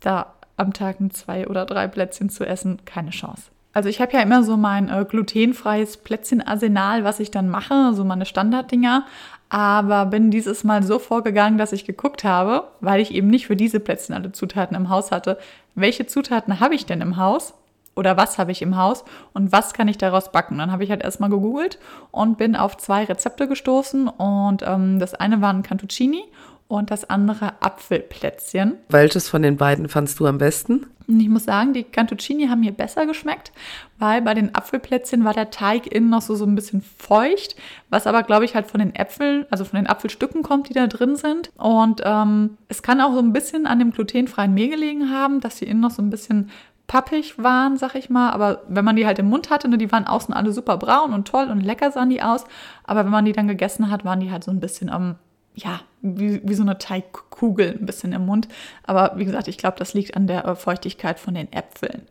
da 0.00 0.34
am 0.56 0.72
Tag 0.72 1.00
ein 1.00 1.10
zwei 1.10 1.48
oder 1.48 1.64
drei 1.64 1.88
Plätzchen 1.88 2.28
zu 2.28 2.44
essen, 2.46 2.84
keine 2.84 3.10
Chance. 3.10 3.50
Also 3.72 3.88
ich 3.88 4.00
habe 4.00 4.12
ja 4.12 4.20
immer 4.20 4.42
so 4.42 4.56
mein 4.56 4.88
äh, 4.88 5.04
glutenfreies 5.08 5.98
Plätzchenarsenal, 5.98 7.04
was 7.04 7.20
ich 7.20 7.30
dann 7.30 7.48
mache, 7.48 7.92
so 7.94 8.04
meine 8.04 8.26
Standarddinger. 8.26 9.06
Aber 9.48 10.06
bin 10.06 10.30
dieses 10.30 10.62
Mal 10.62 10.82
so 10.82 10.98
vorgegangen, 10.98 11.58
dass 11.58 11.72
ich 11.72 11.84
geguckt 11.84 12.22
habe, 12.22 12.68
weil 12.80 13.00
ich 13.00 13.12
eben 13.12 13.28
nicht 13.28 13.46
für 13.46 13.56
diese 13.56 13.80
Plätzchen 13.80 14.14
alle 14.14 14.32
Zutaten 14.32 14.76
im 14.76 14.88
Haus 14.88 15.10
hatte, 15.10 15.38
welche 15.74 16.06
Zutaten 16.06 16.60
habe 16.60 16.74
ich 16.74 16.86
denn 16.86 17.00
im 17.00 17.16
Haus 17.16 17.54
oder 17.96 18.16
was 18.16 18.38
habe 18.38 18.52
ich 18.52 18.62
im 18.62 18.76
Haus 18.76 19.04
und 19.32 19.50
was 19.50 19.72
kann 19.74 19.88
ich 19.88 19.98
daraus 19.98 20.30
backen. 20.30 20.58
Dann 20.58 20.70
habe 20.70 20.84
ich 20.84 20.90
halt 20.90 21.02
erstmal 21.02 21.30
gegoogelt 21.30 21.78
und 22.12 22.38
bin 22.38 22.54
auf 22.54 22.76
zwei 22.76 23.04
Rezepte 23.04 23.48
gestoßen 23.48 24.08
und 24.08 24.62
ähm, 24.64 25.00
das 25.00 25.14
eine 25.14 25.40
waren 25.40 25.62
Cantuccini 25.62 26.22
und 26.68 26.92
das 26.92 27.10
andere 27.10 27.54
Apfelplätzchen. 27.60 28.76
Welches 28.88 29.28
von 29.28 29.42
den 29.42 29.56
beiden 29.56 29.88
fandst 29.88 30.20
du 30.20 30.26
am 30.26 30.38
besten? 30.38 30.86
Ich 31.18 31.28
muss 31.28 31.44
sagen, 31.44 31.72
die 31.72 31.84
Cantuccini 31.84 32.48
haben 32.48 32.60
mir 32.60 32.72
besser 32.72 33.06
geschmeckt, 33.06 33.52
weil 33.98 34.22
bei 34.22 34.34
den 34.34 34.54
Apfelplätzchen 34.54 35.24
war 35.24 35.34
der 35.34 35.50
Teig 35.50 35.86
innen 35.86 36.10
noch 36.10 36.22
so, 36.22 36.34
so 36.34 36.44
ein 36.44 36.54
bisschen 36.54 36.82
feucht, 36.82 37.56
was 37.88 38.06
aber, 38.06 38.22
glaube 38.22 38.44
ich, 38.44 38.54
halt 38.54 38.66
von 38.66 38.80
den 38.80 38.94
Äpfeln, 38.94 39.46
also 39.50 39.64
von 39.64 39.78
den 39.78 39.86
Apfelstücken 39.86 40.42
kommt, 40.42 40.68
die 40.68 40.74
da 40.74 40.86
drin 40.86 41.16
sind. 41.16 41.50
Und 41.56 42.02
ähm, 42.04 42.58
es 42.68 42.82
kann 42.82 43.00
auch 43.00 43.14
so 43.14 43.20
ein 43.20 43.32
bisschen 43.32 43.66
an 43.66 43.78
dem 43.78 43.90
glutenfreien 43.90 44.54
Mehl 44.54 44.68
gelegen 44.68 45.10
haben, 45.10 45.40
dass 45.40 45.56
die 45.56 45.66
innen 45.66 45.80
noch 45.80 45.90
so 45.90 46.02
ein 46.02 46.10
bisschen 46.10 46.50
pappig 46.90 47.40
waren, 47.40 47.76
sag 47.76 47.94
ich 47.94 48.10
mal. 48.10 48.30
Aber 48.30 48.62
wenn 48.68 48.84
man 48.84 48.96
die 48.96 49.06
halt 49.06 49.20
im 49.20 49.28
Mund 49.28 49.48
hatte, 49.48 49.68
ne, 49.68 49.78
die 49.78 49.92
waren 49.92 50.08
außen 50.08 50.34
alle 50.34 50.52
super 50.52 50.76
braun 50.76 51.14
und 51.14 51.28
toll 51.28 51.48
und 51.48 51.60
lecker 51.60 51.92
sahen 51.92 52.10
die 52.10 52.20
aus. 52.20 52.44
Aber 52.82 53.04
wenn 53.04 53.12
man 53.12 53.24
die 53.24 53.32
dann 53.32 53.46
gegessen 53.46 53.90
hat, 53.90 54.04
waren 54.04 54.18
die 54.18 54.32
halt 54.32 54.42
so 54.42 54.50
ein 54.50 54.58
bisschen 54.58 54.90
am 54.90 55.02
ähm, 55.02 55.14
ja, 55.62 55.80
wie, 56.02 56.40
wie 56.44 56.54
so 56.54 56.62
eine 56.62 56.78
Teigkugel 56.78 57.76
ein 57.78 57.86
bisschen 57.86 58.12
im 58.12 58.26
Mund. 58.26 58.48
Aber 58.84 59.12
wie 59.16 59.24
gesagt, 59.24 59.48
ich 59.48 59.58
glaube, 59.58 59.78
das 59.78 59.94
liegt 59.94 60.16
an 60.16 60.26
der 60.26 60.44
äh, 60.44 60.54
Feuchtigkeit 60.54 61.18
von 61.18 61.34
den 61.34 61.52
Äpfeln. 61.52 62.02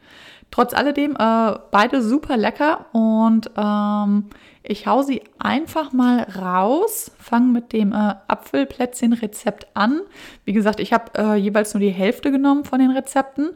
Trotz 0.52 0.74
alledem, 0.74 1.16
äh, 1.16 1.60
beide 1.72 2.02
super 2.02 2.36
lecker 2.36 2.88
und 2.92 3.52
ähm, 3.56 4.26
ich 4.64 4.88
hau 4.88 5.04
sie 5.04 5.22
einfach 5.38 5.94
mal 5.94 6.24
raus, 6.24 7.12
fange 7.20 7.52
mit 7.52 7.72
dem 7.72 7.94
äh, 7.94 8.16
Apfelplätzchen-Rezept 8.28 9.68
an. 9.76 10.02
Wie 10.46 10.54
gesagt, 10.54 10.80
ich 10.80 10.92
habe 10.92 11.12
äh, 11.16 11.36
jeweils 11.36 11.74
nur 11.74 11.82
die 11.82 11.92
Hälfte 11.92 12.32
genommen 12.32 12.66
von 12.66 12.80
den 12.80 12.92
Rezepten 12.92 13.52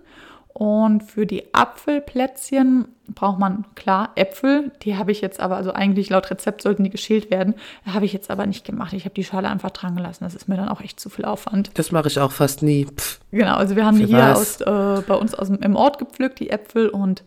und 0.54 1.02
für 1.02 1.26
die 1.26 1.52
Apfelplätzchen 1.54 2.86
braucht 3.10 3.40
man 3.40 3.66
klar 3.74 4.12
Äpfel. 4.16 4.72
Die 4.84 4.96
habe 4.96 5.12
ich 5.12 5.20
jetzt 5.20 5.40
aber, 5.40 5.58
also 5.58 5.74
eigentlich 5.74 6.10
laut 6.12 6.30
Rezept 6.30 6.62
sollten 6.62 6.84
die 6.84 6.92
geschält 6.92 7.32
werden. 7.32 7.56
Habe 7.86 8.06
ich 8.06 8.14
jetzt 8.14 8.30
aber 8.30 8.46
nicht 8.46 8.64
gemacht. 8.64 8.94
Ich 8.94 9.06
habe 9.06 9.16
die 9.16 9.24
Schale 9.24 9.50
einfach 9.50 9.72
dran 9.72 9.96
gelassen. 9.96 10.24
Das 10.24 10.36
ist 10.36 10.48
mir 10.48 10.56
dann 10.56 10.70
auch 10.70 10.80
echt 10.80 11.00
zu 11.00 11.10
viel 11.10 11.26
Aufwand. 11.26 11.72
Das 11.74 11.92
mache 11.92 12.08
ich 12.08 12.20
auch 12.20 12.32
fast 12.32 12.62
nie. 12.62 12.86
Pff. 12.86 13.20
Genau, 13.32 13.56
also 13.56 13.76
wir 13.76 13.84
haben 13.84 13.98
die 13.98 14.06
hier 14.06 14.36
aus, 14.36 14.62
äh, 14.62 15.02
bei 15.08 15.16
uns 15.16 15.34
aus 15.34 15.50
im 15.50 15.76
Ort 15.76 15.98
gepflückt, 15.98 16.40
die 16.40 16.52
Äpfel. 16.52 16.88
Und 16.88 17.24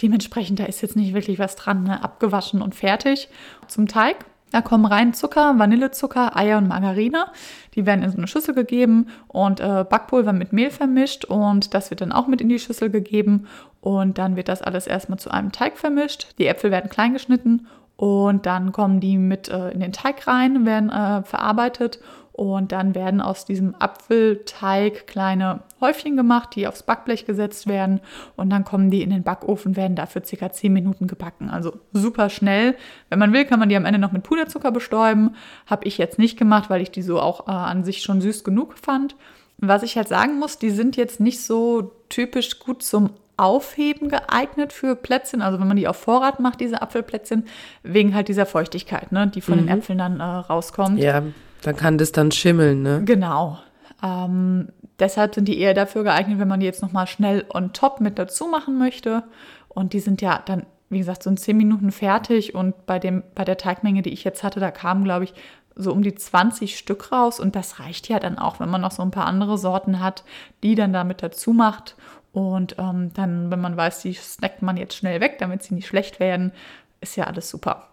dementsprechend, 0.00 0.58
da 0.58 0.64
ist 0.64 0.80
jetzt 0.80 0.96
nicht 0.96 1.12
wirklich 1.12 1.38
was 1.38 1.56
dran. 1.56 1.84
Ne? 1.84 2.02
Abgewaschen 2.02 2.62
und 2.62 2.74
fertig. 2.74 3.28
Zum 3.68 3.88
Teig 3.88 4.16
da 4.50 4.60
kommen 4.62 4.84
rein 4.84 5.14
Zucker, 5.14 5.58
Vanillezucker, 5.58 6.36
Eier 6.36 6.58
und 6.58 6.68
Margarine. 6.68 7.26
Die 7.74 7.86
werden 7.86 8.02
in 8.02 8.10
so 8.10 8.18
eine 8.18 8.26
Schüssel 8.26 8.54
gegeben 8.54 9.06
und 9.28 9.60
äh, 9.60 9.84
Backpulver 9.88 10.32
mit 10.32 10.52
Mehl 10.52 10.70
vermischt 10.70 11.24
und 11.24 11.74
das 11.74 11.90
wird 11.90 12.00
dann 12.00 12.12
auch 12.12 12.26
mit 12.26 12.40
in 12.40 12.48
die 12.48 12.58
Schüssel 12.58 12.90
gegeben 12.90 13.46
und 13.80 14.18
dann 14.18 14.36
wird 14.36 14.48
das 14.48 14.62
alles 14.62 14.86
erstmal 14.86 15.18
zu 15.18 15.30
einem 15.30 15.52
Teig 15.52 15.78
vermischt. 15.78 16.34
Die 16.38 16.46
Äpfel 16.46 16.70
werden 16.70 16.90
klein 16.90 17.12
geschnitten 17.12 17.66
und 17.96 18.46
dann 18.46 18.72
kommen 18.72 19.00
die 19.00 19.18
mit 19.18 19.48
äh, 19.48 19.70
in 19.70 19.80
den 19.80 19.92
Teig 19.92 20.26
rein, 20.26 20.64
werden 20.66 20.90
äh, 20.90 21.22
verarbeitet 21.22 22.00
und 22.32 22.72
dann 22.72 22.94
werden 22.94 23.20
aus 23.20 23.44
diesem 23.44 23.74
Apfelteig 23.78 25.06
kleine 25.06 25.60
Häufchen 25.80 26.16
gemacht, 26.16 26.50
die 26.54 26.66
aufs 26.66 26.84
Backblech 26.84 27.26
gesetzt 27.26 27.66
werden. 27.66 28.00
Und 28.36 28.50
dann 28.50 28.64
kommen 28.64 28.90
die 28.90 29.02
in 29.02 29.10
den 29.10 29.24
Backofen, 29.24 29.76
werden 29.76 29.96
dafür 29.96 30.24
circa 30.24 30.50
10 30.50 30.72
Minuten 30.72 31.06
gebacken. 31.06 31.50
Also 31.50 31.80
super 31.92 32.30
schnell. 32.30 32.76
Wenn 33.08 33.18
man 33.18 33.32
will, 33.32 33.44
kann 33.44 33.58
man 33.58 33.68
die 33.68 33.76
am 33.76 33.84
Ende 33.84 33.98
noch 33.98 34.12
mit 34.12 34.22
Puderzucker 34.22 34.70
bestäuben. 34.70 35.34
Habe 35.66 35.86
ich 35.86 35.98
jetzt 35.98 36.18
nicht 36.18 36.38
gemacht, 36.38 36.70
weil 36.70 36.80
ich 36.80 36.90
die 36.90 37.02
so 37.02 37.20
auch 37.20 37.46
äh, 37.48 37.50
an 37.50 37.84
sich 37.84 38.02
schon 38.02 38.20
süß 38.20 38.44
genug 38.44 38.78
fand. 38.78 39.16
Was 39.58 39.82
ich 39.82 39.96
halt 39.96 40.08
sagen 40.08 40.38
muss, 40.38 40.58
die 40.58 40.70
sind 40.70 40.96
jetzt 40.96 41.20
nicht 41.20 41.42
so 41.42 41.92
typisch 42.08 42.58
gut 42.60 42.82
zum 42.82 43.10
Aufheben 43.36 44.08
geeignet 44.08 44.72
für 44.72 44.96
Plätzchen. 44.96 45.42
Also 45.42 45.58
wenn 45.60 45.68
man 45.68 45.76
die 45.76 45.88
auf 45.88 45.96
Vorrat 45.96 46.40
macht, 46.40 46.60
diese 46.60 46.80
Apfelplätzchen, 46.80 47.46
wegen 47.82 48.14
halt 48.14 48.28
dieser 48.28 48.46
Feuchtigkeit, 48.46 49.12
ne, 49.12 49.26
die 49.26 49.40
von 49.40 49.56
mhm. 49.56 49.66
den 49.66 49.78
Äpfeln 49.78 49.98
dann 49.98 50.20
äh, 50.20 50.22
rauskommt. 50.22 50.98
Ja, 50.98 51.22
dann 51.62 51.76
kann 51.76 51.98
das 51.98 52.12
dann 52.12 52.30
schimmeln, 52.30 52.82
ne? 52.82 53.02
Genau. 53.04 53.58
Ähm, 54.02 54.68
deshalb 54.98 55.34
sind 55.34 55.46
die 55.46 55.58
eher 55.58 55.74
dafür 55.74 56.04
geeignet, 56.04 56.38
wenn 56.38 56.48
man 56.48 56.60
die 56.60 56.66
jetzt 56.66 56.82
nochmal 56.82 57.06
schnell 57.06 57.44
on 57.52 57.72
top 57.72 58.00
mit 58.00 58.18
dazu 58.18 58.46
machen 58.46 58.78
möchte. 58.78 59.24
Und 59.68 59.92
die 59.92 60.00
sind 60.00 60.22
ja 60.22 60.42
dann, 60.44 60.66
wie 60.88 60.98
gesagt, 60.98 61.22
so 61.22 61.30
in 61.30 61.36
10 61.36 61.56
Minuten 61.56 61.92
fertig. 61.92 62.54
Und 62.54 62.86
bei, 62.86 62.98
dem, 62.98 63.22
bei 63.34 63.44
der 63.44 63.56
Teigmenge, 63.56 64.02
die 64.02 64.12
ich 64.12 64.24
jetzt 64.24 64.42
hatte, 64.42 64.60
da 64.60 64.70
kamen, 64.70 65.04
glaube 65.04 65.24
ich, 65.24 65.34
so 65.76 65.92
um 65.92 66.02
die 66.02 66.14
20 66.14 66.76
Stück 66.76 67.12
raus. 67.12 67.40
Und 67.40 67.56
das 67.56 67.78
reicht 67.80 68.08
ja 68.08 68.18
dann 68.18 68.38
auch, 68.38 68.60
wenn 68.60 68.70
man 68.70 68.80
noch 68.80 68.90
so 68.90 69.02
ein 69.02 69.10
paar 69.10 69.26
andere 69.26 69.58
Sorten 69.58 70.00
hat, 70.00 70.24
die 70.62 70.74
dann 70.74 70.92
damit 70.92 71.22
dazu 71.22 71.52
macht. 71.52 71.96
Und 72.32 72.76
ähm, 72.78 73.12
dann, 73.14 73.50
wenn 73.50 73.60
man 73.60 73.76
weiß, 73.76 74.02
die 74.02 74.14
snackt 74.14 74.62
man 74.62 74.76
jetzt 74.76 74.94
schnell 74.94 75.20
weg, 75.20 75.38
damit 75.38 75.62
sie 75.62 75.74
nicht 75.74 75.88
schlecht 75.88 76.20
werden, 76.20 76.52
ist 77.00 77.16
ja 77.16 77.24
alles 77.24 77.50
super. 77.50 77.88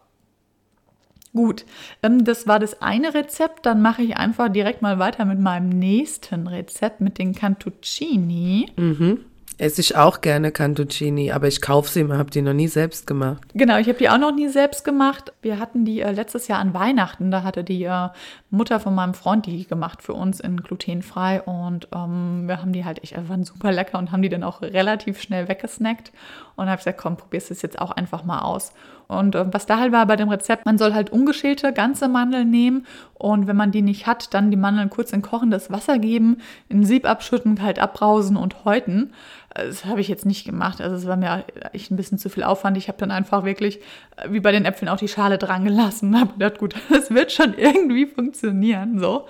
Gut, 1.38 1.66
ähm, 2.02 2.26
das 2.26 2.48
war 2.48 2.58
das 2.58 2.82
eine 2.82 3.14
Rezept. 3.14 3.68
Dann 3.68 3.80
mache 3.80 4.02
ich 4.02 4.18
einfach 4.18 4.50
direkt 4.50 4.82
mal 4.82 4.98
weiter 4.98 5.24
mit 5.24 5.40
meinem 5.40 5.70
nächsten 5.70 6.48
Rezept, 6.48 7.00
mit 7.00 7.20
den 7.20 7.36
Cantuccini. 7.36 8.72
Mhm. 8.76 9.20
Esse 9.60 9.82
ich 9.82 9.96
auch 9.96 10.22
gerne 10.22 10.52
Cantuccini, 10.52 11.32
aber 11.32 11.48
ich 11.48 11.62
kaufe 11.62 11.92
sie 11.92 12.00
immer, 12.00 12.18
habe 12.18 12.32
die 12.32 12.42
noch 12.42 12.54
nie 12.54 12.68
selbst 12.68 13.06
gemacht. 13.06 13.44
Genau, 13.54 13.78
ich 13.78 13.88
habe 13.88 14.00
die 14.00 14.10
auch 14.10 14.18
noch 14.18 14.34
nie 14.34 14.48
selbst 14.48 14.84
gemacht. 14.84 15.32
Wir 15.44 15.60
hatten 15.60 15.86
die 15.86 16.02
äh, 16.02 16.12
letztes 16.12 16.48
Jahr 16.48 16.58
an 16.58 16.74
Weihnachten, 16.74 17.30
da 17.30 17.44
hatte 17.44 17.64
die 17.64 17.84
äh, 17.84 18.10
Mutter 18.50 18.80
von 18.80 18.96
meinem 18.96 19.14
Freund 19.14 19.46
die 19.46 19.68
gemacht 19.68 20.02
für 20.02 20.14
uns 20.14 20.40
in 20.40 20.58
glutenfrei 20.58 21.44
und 21.44 21.88
ähm, 21.94 22.48
wir 22.48 22.62
haben 22.62 22.74
die 22.74 22.84
halt 22.84 23.04
echt, 23.04 23.16
waren 23.30 23.44
super 23.44 23.72
lecker 23.72 24.00
und 24.00 24.12
haben 24.12 24.24
die 24.24 24.30
dann 24.30 24.44
auch 24.44 24.64
relativ 24.64 25.22
schnell 25.22 25.48
weggesnackt 25.48 26.12
und 26.56 26.68
habe 26.68 26.78
gesagt, 26.78 26.98
komm, 27.00 27.16
probierst 27.16 27.52
es 27.52 27.62
jetzt 27.62 27.80
auch 27.80 27.92
einfach 27.92 28.24
mal 28.24 28.42
aus. 28.42 28.74
Und 29.08 29.36
äh, 29.36 29.46
was 29.54 29.66
da 29.66 29.80
halt 29.80 29.92
war 29.92 30.06
bei 30.06 30.16
dem 30.16 30.30
Rezept, 30.30 30.66
man 30.66 30.78
soll 30.78 30.94
halt 30.94 31.12
ungeschälte 31.12 31.72
ganze 31.74 32.08
Mandeln 32.08 32.50
nehmen 32.50 32.86
und 33.14 33.48
wenn 33.48 33.56
man 33.56 33.72
die 33.72 33.82
nicht 33.82 34.06
hat, 34.06 34.34
dann 34.34 34.52
die 34.52 34.58
Mandeln 34.58 34.90
kurz 34.90 35.14
in 35.14 35.22
kochendes 35.22 35.72
Wasser 35.72 35.98
geben, 35.98 36.38
in 36.70 36.84
Sieb 36.84 37.10
abschütten, 37.10 37.56
kalt 37.56 37.80
abbrausen 37.80 38.38
und 38.38 38.66
häuten. 38.66 39.14
Das 39.54 39.86
habe 39.86 40.02
ich 40.02 40.08
jetzt 40.08 40.26
nicht 40.26 40.46
gemacht. 40.46 40.82
Also 40.82 40.96
es 40.96 41.08
war 41.08 41.18
mir 41.18 41.46
echt 41.74 41.90
ein 41.90 41.96
bisschen 41.96 42.18
zu 42.18 42.30
viel 42.30 42.44
Aufwand. 42.44 42.78
Ich 42.78 42.90
habe 42.90 42.98
dann 43.00 43.12
einfach 43.12 43.44
wirklich, 43.44 43.80
äh, 44.18 44.30
wie 44.30 44.40
bei 44.40 44.52
den 44.52 44.66
Äpfeln, 44.66 44.90
auch 44.90 44.98
die 44.98 45.08
Schale 45.08 45.38
dran 45.38 45.64
gelassen 45.64 46.20
habe 46.20 46.34
gedacht, 46.34 46.60
gut, 46.60 46.76
das 46.90 47.10
wird 47.10 47.32
schon 47.32 47.54
irgendwie 47.56 48.06
funktionieren. 48.06 49.00
So. 49.00 49.28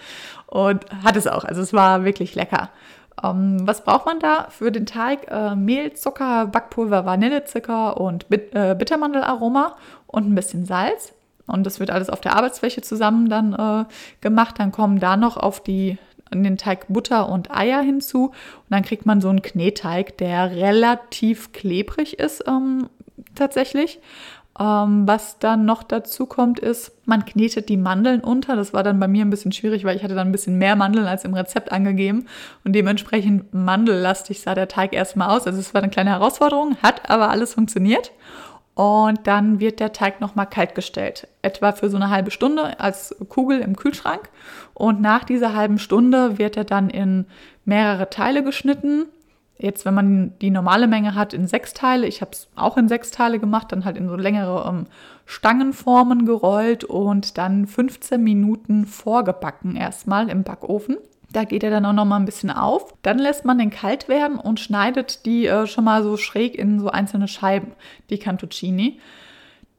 Und 0.47 0.85
hat 1.03 1.15
es 1.15 1.27
auch. 1.27 1.43
Also 1.43 1.61
es 1.61 1.71
war 1.71 2.03
wirklich 2.03 2.35
lecker. 2.35 2.69
Ähm, 3.23 3.65
was 3.65 3.83
braucht 3.83 4.05
man 4.05 4.19
da 4.19 4.47
für 4.49 4.71
den 4.71 4.85
Teig? 4.85 5.29
Äh, 5.29 5.55
Mehl, 5.55 5.93
Zucker, 5.93 6.47
Backpulver, 6.47 7.05
Vanillezucker 7.05 7.99
und 7.99 8.29
Bit 8.29 8.53
äh, 8.53 8.75
Bittermandelaroma 8.77 9.75
und 10.07 10.29
ein 10.29 10.35
bisschen 10.35 10.65
Salz. 10.65 11.13
Und 11.47 11.65
das 11.65 11.79
wird 11.79 11.91
alles 11.91 12.09
auf 12.09 12.21
der 12.21 12.35
Arbeitsfläche 12.35 12.81
zusammen 12.81 13.29
dann 13.29 13.53
äh, 13.53 13.85
gemacht. 14.21 14.55
Dann 14.59 14.71
kommen 14.71 14.99
da 14.99 15.17
noch 15.17 15.37
auf 15.37 15.61
die 15.61 15.97
in 16.29 16.43
den 16.43 16.57
Teig 16.57 16.87
Butter 16.89 17.29
und 17.29 17.51
Eier 17.51 17.81
hinzu. 17.81 18.25
Und 18.27 18.69
dann 18.69 18.83
kriegt 18.83 19.05
man 19.05 19.21
so 19.21 19.29
einen 19.29 19.41
Kneteig, 19.41 20.17
der 20.17 20.51
relativ 20.51 21.53
klebrig 21.53 22.19
ist 22.19 22.43
ähm, 22.47 22.89
tatsächlich. 23.35 23.99
Ähm, 24.59 25.07
was 25.07 25.37
dann 25.39 25.65
noch 25.65 25.83
dazu 25.83 26.25
kommt, 26.25 26.59
ist, 26.59 26.91
man 27.05 27.25
knetet 27.25 27.69
die 27.69 27.77
Mandeln 27.77 28.21
unter. 28.21 28.55
Das 28.55 28.73
war 28.73 28.83
dann 28.83 28.99
bei 28.99 29.07
mir 29.07 29.23
ein 29.23 29.29
bisschen 29.29 29.51
schwierig, 29.51 29.83
weil 29.83 29.95
ich 29.95 30.03
hatte 30.03 30.15
dann 30.15 30.27
ein 30.27 30.31
bisschen 30.31 30.57
mehr 30.57 30.75
Mandeln 30.75 31.05
als 31.05 31.25
im 31.25 31.33
Rezept 31.33 31.71
angegeben. 31.71 32.25
Und 32.63 32.73
dementsprechend 32.73 33.53
mandellastig 33.53 34.41
sah 34.41 34.55
der 34.55 34.67
Teig 34.67 34.93
erstmal 34.93 35.29
aus. 35.29 35.45
Also 35.45 35.59
es 35.59 35.73
war 35.73 35.83
eine 35.83 35.91
kleine 35.91 36.09
Herausforderung, 36.09 36.75
hat 36.81 37.09
aber 37.09 37.29
alles 37.29 37.53
funktioniert. 37.53 38.11
Und 38.73 39.25
dann 39.25 39.59
wird 39.59 39.79
der 39.79 39.91
Teig 39.91 40.21
nochmal 40.21 40.45
kalt 40.45 40.75
gestellt, 40.75 41.27
etwa 41.41 41.71
für 41.71 41.89
so 41.89 41.97
eine 41.97 42.11
halbe 42.11 42.29
Stunde 42.29 42.79
als 42.79 43.15
Kugel 43.27 43.59
im 43.59 43.75
Kühlschrank. 43.75 44.29
Und 44.75 45.01
nach 45.01 45.23
dieser 45.23 45.55
halben 45.55 45.79
Stunde 45.79 46.37
wird 46.37 46.57
er 46.57 46.63
dann 46.63 46.91
in 46.91 47.25
mehrere 47.65 48.09
Teile 48.11 48.43
geschnitten. 48.43 49.07
Jetzt, 49.59 49.85
wenn 49.85 49.93
man 49.93 50.37
die 50.39 50.51
normale 50.51 50.87
Menge 50.87 51.15
hat, 51.15 51.33
in 51.33 51.47
sechs 51.47 51.73
Teile. 51.73 52.05
Ich 52.05 52.21
habe 52.21 52.31
es 52.31 52.47
auch 52.55 52.77
in 52.77 52.87
sechs 52.87 53.09
Teile 53.09 53.39
gemacht, 53.39 53.71
dann 53.71 53.85
halt 53.85 53.97
in 53.97 54.07
so 54.07 54.15
längere 54.15 54.67
ähm, 54.67 54.85
Stangenformen 55.25 56.25
gerollt 56.25 56.83
und 56.83 57.37
dann 57.37 57.65
15 57.65 58.23
Minuten 58.23 58.85
vorgebacken 58.85 59.75
erstmal 59.75 60.29
im 60.29 60.43
Backofen. 60.43 60.97
Da 61.31 61.43
geht 61.43 61.63
er 61.63 61.71
dann 61.71 61.85
auch 61.85 61.93
noch 61.93 62.05
mal 62.05 62.17
ein 62.17 62.25
bisschen 62.25 62.51
auf. 62.51 62.93
Dann 63.01 63.17
lässt 63.17 63.45
man 63.45 63.57
den 63.57 63.69
kalt 63.69 64.07
werden 64.07 64.37
und 64.37 64.59
schneidet 64.59 65.25
die 65.25 65.47
äh, 65.47 65.65
schon 65.65 65.83
mal 65.83 66.03
so 66.03 66.17
schräg 66.17 66.55
in 66.55 66.79
so 66.79 66.89
einzelne 66.89 67.27
Scheiben, 67.27 67.73
die 68.09 68.19
Cantuccini. 68.19 68.99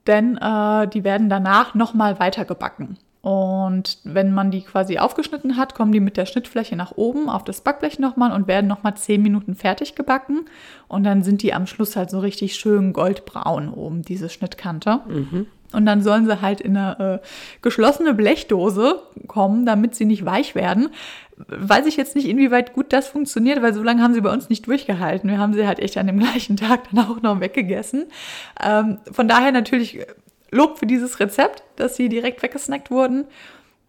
Denn 0.07 0.37
äh, 0.39 0.89
die 0.89 1.05
werden 1.05 1.29
danach 1.29 1.75
noch 1.75 1.95
mal 1.95 2.19
weiter 2.19 2.45
gebacken. 2.45 2.99
Und 3.21 3.99
wenn 4.05 4.33
man 4.33 4.51
die 4.51 4.63
quasi 4.63 4.99
aufgeschnitten 4.99 5.57
hat, 5.57 5.75
kommen 5.75 5.91
die 5.93 6.01
mit 6.01 6.17
der 6.17 6.27
Schnittfläche 6.27 6.77
nach 6.77 6.93
oben 6.97 7.29
auf 7.29 7.45
das 7.45 7.63
Backblech 7.63 7.99
nochmal 7.99 8.33
und 8.33 8.47
werden 8.47 8.69
nochmal 8.69 8.97
10 8.97 9.21
Minuten 9.21 9.55
fertig 9.57 9.97
gebacken. 9.97 10.47
Und 10.87 11.05
dann 11.05 11.23
sind 11.23 11.43
die 11.43 11.53
am 11.53 11.67
Schluss 11.67 11.97
halt 11.97 12.11
so 12.11 12.21
richtig 12.21 12.55
schön 12.55 12.93
goldbraun 12.93 13.71
oben, 13.71 14.03
diese 14.03 14.29
Schnittkante. 14.29 15.01
Mhm. 15.09 15.47
Und 15.73 15.85
dann 15.85 16.03
sollen 16.03 16.25
sie 16.25 16.41
halt 16.41 16.61
in 16.61 16.77
eine 16.77 17.21
äh, 17.23 17.27
geschlossene 17.61 18.15
Blechdose 18.15 19.03
kommen, 19.27 19.67
damit 19.67 19.95
sie 19.95 20.07
nicht 20.07 20.25
weich 20.25 20.55
werden. 20.55 20.89
Weiß 21.37 21.87
ich 21.87 21.97
jetzt 21.97 22.17
nicht, 22.17 22.27
inwieweit 22.27 22.73
gut 22.73 22.93
das 22.93 23.09
funktioniert, 23.09 23.61
weil 23.63 23.75
so 23.75 23.83
lange 23.83 24.03
haben 24.03 24.15
sie 24.15 24.23
bei 24.23 24.33
uns 24.33 24.49
nicht 24.49 24.67
durchgehalten. 24.67 25.29
Wir 25.29 25.39
haben 25.39 25.53
sie 25.53 25.67
halt 25.67 25.81
echt 25.81 25.99
an 25.99 26.07
dem 26.07 26.19
gleichen 26.19 26.57
Tag 26.57 26.91
dann 26.91 27.05
auch 27.05 27.21
noch 27.21 27.41
weggegessen. 27.41 28.07
Ähm, 28.65 28.99
von 29.13 29.29
daher 29.29 29.53
natürlich 29.53 29.99
Lob 30.51 30.79
für 30.79 30.87
dieses 30.87 31.21
Rezept, 31.21 31.63
dass 31.77 31.97
sie 31.97 32.09
direkt 32.09 32.43
weggesnackt 32.43 32.91
wurden. 32.91 33.27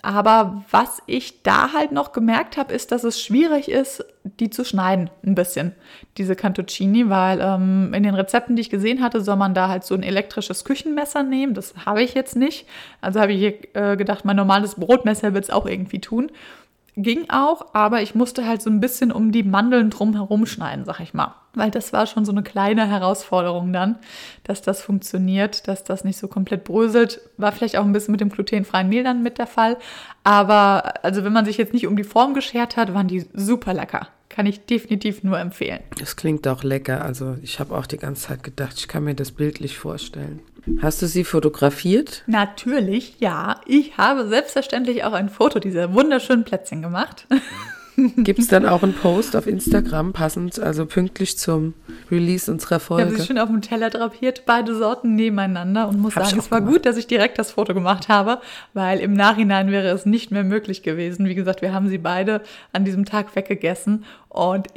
Aber 0.01 0.63
was 0.71 1.01
ich 1.07 1.43
da 1.43 1.73
halt 1.73 1.91
noch 1.91 2.13
gemerkt 2.13 2.55
habe, 2.55 2.73
ist, 2.73 2.93
dass 2.93 3.03
es 3.03 3.21
schwierig 3.21 3.69
ist, 3.69 4.05
die 4.23 4.49
zu 4.49 4.63
schneiden, 4.63 5.09
ein 5.25 5.35
bisschen, 5.35 5.73
diese 6.17 6.37
Cantuccini, 6.37 7.09
weil 7.09 7.41
ähm, 7.41 7.93
in 7.93 8.03
den 8.03 8.15
Rezepten, 8.15 8.55
die 8.55 8.61
ich 8.61 8.69
gesehen 8.69 9.01
hatte, 9.01 9.19
soll 9.19 9.35
man 9.35 9.53
da 9.53 9.67
halt 9.67 9.83
so 9.83 9.95
ein 9.95 10.03
elektrisches 10.03 10.63
Küchenmesser 10.63 11.23
nehmen. 11.23 11.53
Das 11.53 11.73
habe 11.85 12.01
ich 12.01 12.13
jetzt 12.13 12.37
nicht. 12.37 12.65
Also 13.01 13.19
habe 13.19 13.33
ich 13.33 13.75
äh, 13.75 13.97
gedacht, 13.97 14.23
mein 14.23 14.37
normales 14.37 14.75
Brotmesser 14.75 15.33
wird 15.33 15.43
es 15.43 15.49
auch 15.49 15.65
irgendwie 15.65 15.99
tun. 15.99 16.31
Ging 16.96 17.29
auch, 17.29 17.74
aber 17.74 18.01
ich 18.01 18.15
musste 18.15 18.48
halt 18.48 18.62
so 18.62 18.69
ein 18.69 18.79
bisschen 18.79 19.12
um 19.12 19.31
die 19.31 19.43
Mandeln 19.43 19.89
drum 19.89 20.13
herum 20.13 20.46
schneiden, 20.46 20.86
sag 20.86 21.00
ich 21.00 21.13
mal. 21.13 21.36
Weil 21.53 21.72
das 21.72 21.93
war 21.93 22.05
schon 22.05 22.25
so 22.25 22.31
eine 22.31 22.43
kleine 22.43 22.88
Herausforderung 22.88 23.74
dann, 23.74 23.98
dass 24.43 24.62
das 24.62 24.81
funktioniert, 24.81 25.67
dass 25.67 25.84
das 25.84 26.03
nicht 26.03 26.17
so 26.17 26.27
komplett 26.27 26.63
bröselt. 26.63 27.22
War 27.38 27.51
vielleicht 27.51 27.77
auch 27.77 27.86
ein 27.86 27.93
bisschen 27.93 28.12
mit 28.12 28.22
dem 28.22 28.29
glutenfreien 28.29 28.89
Mehl 28.89 29.03
dann 29.03 29.24
mit 29.24 29.38
der 29.38 29.48
Fall. 29.48 29.77
Aber 30.24 31.03
also 31.03 31.24
wenn 31.24 31.34
man 31.34 31.46
sich 31.46 31.58
jetzt 31.58 31.74
nicht 31.74 31.88
um 31.88 31.96
die 31.96 32.03
Form 32.03 32.34
geschert 32.34 32.77
hat, 32.77 32.93
waren 32.93 33.08
die 33.08 33.25
super 33.34 33.74
lecker. 33.74 34.08
Kann 34.29 34.46
ich 34.46 34.65
definitiv 34.65 35.24
nur 35.24 35.39
empfehlen. 35.39 35.79
Das 35.98 36.15
klingt 36.15 36.48
auch 36.48 36.63
lecker. 36.63 37.03
Also 37.03 37.38
ich 37.41 37.60
habe 37.60 37.75
auch 37.75 37.88
die 37.88 37.98
ganze 37.98 38.27
Zeit 38.27 38.43
gedacht, 38.43 38.75
ich 38.77 38.88
kann 38.88 39.03
mir 39.03 39.15
das 39.15 39.31
bildlich 39.31 39.77
vorstellen. 39.77 40.41
Hast 40.81 41.01
du 41.01 41.07
sie 41.07 41.23
fotografiert? 41.23 42.23
Natürlich, 42.27 43.15
ja. 43.19 43.61
Ich 43.65 43.97
habe 43.97 44.27
selbstverständlich 44.27 45.03
auch 45.03 45.13
ein 45.13 45.29
Foto 45.29 45.59
dieser 45.59 45.93
wunderschönen 45.93 46.43
Plätzchen 46.43 46.81
gemacht. 46.81 47.27
Gibt 48.15 48.39
es 48.39 48.47
dann 48.47 48.65
auch 48.65 48.83
einen 48.83 48.93
Post 48.93 49.35
auf 49.35 49.45
Instagram, 49.45 50.13
passend, 50.13 50.59
also 50.59 50.85
pünktlich 50.85 51.38
zum 51.38 51.73
Release 52.09 52.49
unserer 52.49 52.79
Folge? 52.79 53.03
Ich 53.03 53.09
habe 53.09 53.21
sie 53.21 53.27
schön 53.27 53.39
auf 53.39 53.49
dem 53.49 53.61
Teller 53.61 53.89
drapiert, 53.89 54.43
beide 54.45 54.75
Sorten 54.75 55.15
nebeneinander 55.15 55.88
und 55.89 55.99
muss 55.99 56.15
hab 56.15 56.25
sagen, 56.25 56.39
es 56.39 56.49
war 56.49 56.59
gemacht. 56.59 56.75
gut, 56.75 56.85
dass 56.85 56.97
ich 56.97 57.07
direkt 57.07 57.38
das 57.39 57.51
Foto 57.51 57.73
gemacht 57.73 58.07
habe, 58.07 58.39
weil 58.73 58.99
im 58.99 59.13
Nachhinein 59.13 59.71
wäre 59.71 59.89
es 59.89 60.05
nicht 60.05 60.31
mehr 60.31 60.43
möglich 60.43 60.81
gewesen. 60.83 61.25
Wie 61.25 61.35
gesagt, 61.35 61.61
wir 61.61 61.73
haben 61.73 61.89
sie 61.89 61.97
beide 61.97 62.41
an 62.71 62.85
diesem 62.85 63.05
Tag 63.05 63.35
weggegessen 63.35 64.05
und 64.29 64.67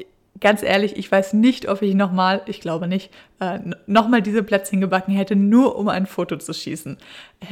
ganz 0.43 0.63
ehrlich, 0.63 0.97
ich 0.99 1.11
weiß 1.11 1.33
nicht, 1.33 1.69
ob 1.69 1.81
ich 1.81 1.95
nochmal, 1.95 2.43
ich 2.47 2.61
glaube 2.61 2.87
nicht, 2.87 3.11
äh, 3.41 3.61
nochmal 3.87 4.21
diese 4.21 4.43
Plätzchen 4.43 4.83
gebacken 4.83 5.13
hätte, 5.13 5.37
nur 5.37 5.77
um 5.77 5.89
ein 5.89 6.05
Foto 6.05 6.37
zu 6.37 6.53
schießen. 6.53 6.99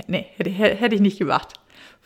Nee, 0.06 0.26
hätte, 0.36 0.50
hätte 0.50 0.94
ich 0.94 1.00
nicht 1.00 1.18
gemacht. 1.18 1.54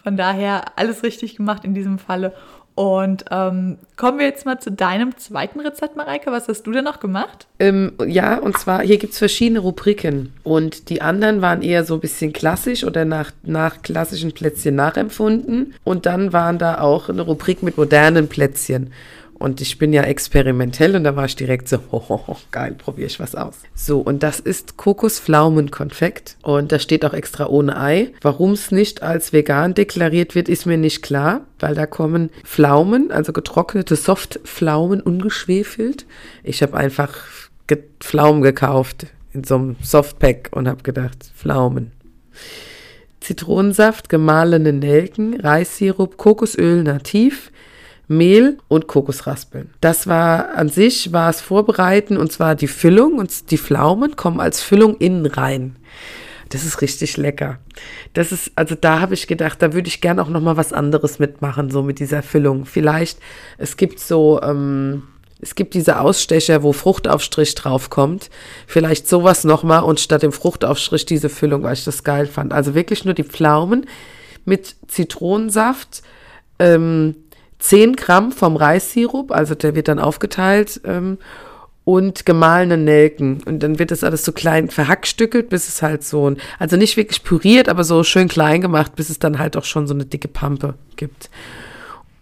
Von 0.02 0.16
daher 0.16 0.78
alles 0.78 1.02
richtig 1.02 1.34
gemacht 1.36 1.64
in 1.64 1.74
diesem 1.74 1.98
Falle. 1.98 2.34
Und 2.76 3.24
ähm, 3.30 3.78
kommen 3.96 4.18
wir 4.18 4.26
jetzt 4.26 4.46
mal 4.46 4.58
zu 4.58 4.72
deinem 4.72 5.16
zweiten 5.16 5.60
Rezept, 5.60 5.96
Mareike. 5.96 6.32
Was 6.32 6.48
hast 6.48 6.64
du 6.64 6.72
denn 6.72 6.84
noch 6.84 6.98
gemacht? 6.98 7.46
Ähm, 7.60 7.92
ja, 8.04 8.36
und 8.36 8.58
zwar, 8.58 8.82
hier 8.82 8.98
gibt 8.98 9.12
es 9.12 9.18
verschiedene 9.20 9.60
Rubriken. 9.60 10.32
Und 10.42 10.90
die 10.90 11.00
anderen 11.00 11.40
waren 11.40 11.62
eher 11.62 11.84
so 11.84 11.94
ein 11.94 12.00
bisschen 12.00 12.32
klassisch 12.32 12.82
oder 12.82 13.04
nach, 13.04 13.30
nach 13.44 13.82
klassischen 13.82 14.32
Plätzchen 14.32 14.74
nachempfunden. 14.74 15.74
Und 15.84 16.04
dann 16.04 16.32
waren 16.32 16.58
da 16.58 16.80
auch 16.80 17.08
eine 17.08 17.22
Rubrik 17.22 17.62
mit 17.62 17.76
modernen 17.76 18.28
Plätzchen. 18.28 18.92
Und 19.38 19.60
ich 19.60 19.78
bin 19.78 19.92
ja 19.92 20.02
experimentell 20.02 20.94
und 20.96 21.04
da 21.04 21.16
war 21.16 21.24
ich 21.24 21.36
direkt 21.36 21.68
so, 21.68 21.78
ho, 21.90 22.04
ho, 22.08 22.24
ho, 22.26 22.36
geil, 22.50 22.74
probiere 22.78 23.08
ich 23.08 23.18
was 23.20 23.34
aus. 23.34 23.56
So, 23.74 23.98
und 24.00 24.22
das 24.22 24.40
ist 24.40 24.76
Kokosflaumenkonfekt 24.76 26.36
und 26.42 26.72
das 26.72 26.82
steht 26.82 27.04
auch 27.04 27.12
extra 27.12 27.46
ohne 27.46 27.78
Ei. 27.78 28.12
Warum 28.22 28.52
es 28.52 28.70
nicht 28.70 29.02
als 29.02 29.32
vegan 29.32 29.74
deklariert 29.74 30.34
wird, 30.34 30.48
ist 30.48 30.66
mir 30.66 30.78
nicht 30.78 31.02
klar, 31.02 31.42
weil 31.58 31.74
da 31.74 31.86
kommen 31.86 32.30
Pflaumen, 32.44 33.10
also 33.10 33.32
getrocknete 33.32 33.96
Softpflaumen, 33.96 35.00
ungeschwefelt. 35.00 36.06
Ich 36.42 36.62
habe 36.62 36.76
einfach 36.76 37.12
Pflaumen 38.00 38.42
gekauft 38.42 39.06
in 39.32 39.44
so 39.44 39.56
einem 39.56 39.76
Softpack 39.82 40.50
und 40.52 40.68
habe 40.68 40.82
gedacht, 40.82 41.32
Pflaumen. 41.36 41.92
Zitronensaft, 43.20 44.08
gemahlene 44.08 44.72
Nelken, 44.72 45.40
Reissirup, 45.40 46.18
Kokosöl 46.18 46.82
nativ, 46.82 47.50
Mehl 48.08 48.58
und 48.68 48.86
Kokosraspeln. 48.86 49.70
Das 49.80 50.06
war 50.06 50.54
an 50.54 50.68
sich, 50.68 51.12
war 51.12 51.30
es 51.30 51.40
vorbereiten 51.40 52.16
und 52.16 52.32
zwar 52.32 52.54
die 52.54 52.68
Füllung 52.68 53.18
und 53.18 53.50
die 53.50 53.58
Pflaumen 53.58 54.16
kommen 54.16 54.40
als 54.40 54.60
Füllung 54.60 54.96
innen 54.98 55.26
rein. 55.26 55.76
Das 56.50 56.64
ist 56.64 56.82
richtig 56.82 57.16
lecker. 57.16 57.58
Das 58.12 58.30
ist, 58.30 58.52
also 58.54 58.74
da 58.74 59.00
habe 59.00 59.14
ich 59.14 59.26
gedacht, 59.26 59.60
da 59.62 59.72
würde 59.72 59.88
ich 59.88 60.00
gerne 60.00 60.22
auch 60.22 60.28
noch 60.28 60.42
mal 60.42 60.56
was 60.56 60.72
anderes 60.72 61.18
mitmachen, 61.18 61.70
so 61.70 61.82
mit 61.82 61.98
dieser 61.98 62.22
Füllung. 62.22 62.66
Vielleicht, 62.66 63.18
es 63.58 63.76
gibt 63.76 63.98
so, 63.98 64.40
ähm, 64.42 65.04
Es 65.40 65.54
gibt 65.54 65.74
diese 65.74 65.98
Ausstecher, 66.00 66.62
wo 66.62 66.72
Fruchtaufstrich 66.72 67.54
draufkommt. 67.54 68.30
Vielleicht 68.66 69.08
sowas 69.08 69.44
nochmal 69.44 69.82
und 69.82 70.00
statt 70.00 70.22
dem 70.22 70.32
Fruchtaufstrich 70.32 71.04
diese 71.04 71.28
Füllung, 71.28 71.64
weil 71.64 71.74
ich 71.74 71.84
das 71.84 72.02
geil 72.02 72.26
fand. 72.26 72.52
Also 72.52 72.74
wirklich 72.74 73.04
nur 73.04 73.14
die 73.14 73.24
Pflaumen 73.24 73.86
mit 74.46 74.76
Zitronensaft, 74.88 76.02
ähm, 76.58 77.16
10 77.64 77.96
Gramm 77.96 78.30
vom 78.30 78.56
Reissirup, 78.56 79.32
also 79.32 79.54
der 79.54 79.74
wird 79.74 79.88
dann 79.88 79.98
aufgeteilt, 79.98 80.82
ähm, 80.84 81.16
und 81.84 82.26
gemahlene 82.26 82.76
Nelken. 82.76 83.42
Und 83.44 83.62
dann 83.62 83.78
wird 83.78 83.90
das 83.90 84.04
alles 84.04 84.24
so 84.24 84.32
klein 84.32 84.68
verhackstückelt, 84.68 85.48
bis 85.48 85.68
es 85.68 85.80
halt 85.82 86.04
so 86.04 86.30
ein, 86.30 86.36
also 86.58 86.76
nicht 86.76 86.96
wirklich 86.98 87.22
püriert, 87.24 87.68
aber 87.70 87.84
so 87.84 88.04
schön 88.04 88.28
klein 88.28 88.60
gemacht, 88.60 88.96
bis 88.96 89.08
es 89.08 89.18
dann 89.18 89.38
halt 89.38 89.56
auch 89.56 89.64
schon 89.64 89.86
so 89.86 89.94
eine 89.94 90.04
dicke 90.04 90.28
Pampe 90.28 90.74
gibt. 90.96 91.30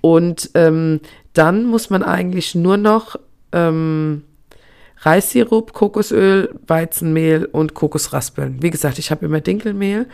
Und 0.00 0.50
ähm, 0.54 1.00
dann 1.32 1.66
muss 1.66 1.90
man 1.90 2.04
eigentlich 2.04 2.54
nur 2.54 2.76
noch 2.76 3.16
ähm, 3.52 4.22
Reissirup, 4.98 5.72
Kokosöl, 5.72 6.54
Weizenmehl 6.66 7.46
und 7.46 7.74
Kokosraspeln. 7.74 8.62
Wie 8.62 8.70
gesagt, 8.70 8.98
ich 8.98 9.10
habe 9.10 9.26
immer 9.26 9.40
Dinkelmehl. 9.40 10.06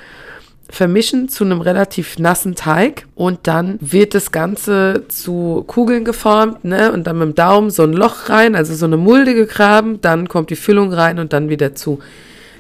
Vermischen 0.71 1.29
zu 1.29 1.45
einem 1.45 1.61
relativ 1.61 2.19
nassen 2.19 2.55
Teig 2.55 3.07
und 3.15 3.41
dann 3.47 3.79
wird 3.81 4.15
das 4.15 4.33
Ganze 4.33 5.05
zu 5.09 5.65
Kugeln 5.67 6.05
geformt, 6.05 6.65
ne? 6.65 6.93
Und 6.93 7.07
dann 7.07 7.19
mit 7.19 7.29
dem 7.29 7.35
Daumen 7.35 7.71
so 7.71 7.85
ein 7.85 7.95
Loch 7.95 8.29
rein, 8.29 8.55
also 8.55 8.75
so 8.75 8.85
eine 8.85 8.99
Mulde 8.99 9.35
gegraben, 9.35 10.01
dann 10.03 10.29
kommt 10.29 10.51
die 10.51 10.57
Füllung 10.57 10.93
rein 10.93 11.19
und 11.19 11.33
dann 11.33 11.49
wieder 11.49 11.75
zu. 11.75 12.01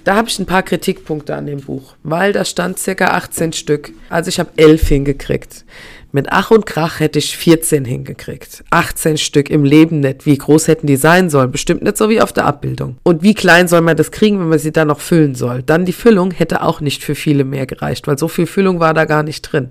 Da 0.04 0.16
habe 0.16 0.28
ich 0.28 0.38
ein 0.38 0.46
paar 0.46 0.62
Kritikpunkte 0.62 1.34
an 1.34 1.44
dem 1.44 1.60
Buch, 1.60 1.94
weil 2.02 2.32
da 2.32 2.46
stand 2.46 2.78
circa 2.78 3.08
18 3.08 3.52
Stück. 3.52 3.92
Also 4.08 4.30
ich 4.30 4.40
habe 4.40 4.50
elf 4.56 4.88
hingekriegt. 4.88 5.66
Mit 6.10 6.28
Ach 6.30 6.50
und 6.50 6.64
Krach 6.64 7.00
hätte 7.00 7.18
ich 7.18 7.36
14 7.36 7.84
hingekriegt. 7.84 8.64
18 8.70 9.18
Stück 9.18 9.50
im 9.50 9.62
Leben 9.62 10.00
nicht. 10.00 10.24
Wie 10.24 10.38
groß 10.38 10.66
hätten 10.66 10.86
die 10.86 10.96
sein 10.96 11.28
sollen? 11.28 11.50
Bestimmt 11.50 11.82
nicht 11.82 11.98
so 11.98 12.08
wie 12.08 12.22
auf 12.22 12.32
der 12.32 12.46
Abbildung. 12.46 12.96
Und 13.02 13.22
wie 13.22 13.34
klein 13.34 13.68
soll 13.68 13.82
man 13.82 13.94
das 13.94 14.10
kriegen, 14.10 14.40
wenn 14.40 14.48
man 14.48 14.58
sie 14.58 14.72
dann 14.72 14.88
noch 14.88 15.00
füllen 15.00 15.34
soll? 15.34 15.62
Dann 15.62 15.84
die 15.84 15.92
Füllung 15.92 16.30
hätte 16.30 16.62
auch 16.62 16.80
nicht 16.80 17.04
für 17.04 17.14
viele 17.14 17.44
mehr 17.44 17.66
gereicht, 17.66 18.06
weil 18.06 18.16
so 18.16 18.26
viel 18.26 18.46
Füllung 18.46 18.80
war 18.80 18.94
da 18.94 19.04
gar 19.04 19.22
nicht 19.22 19.42
drin. 19.42 19.68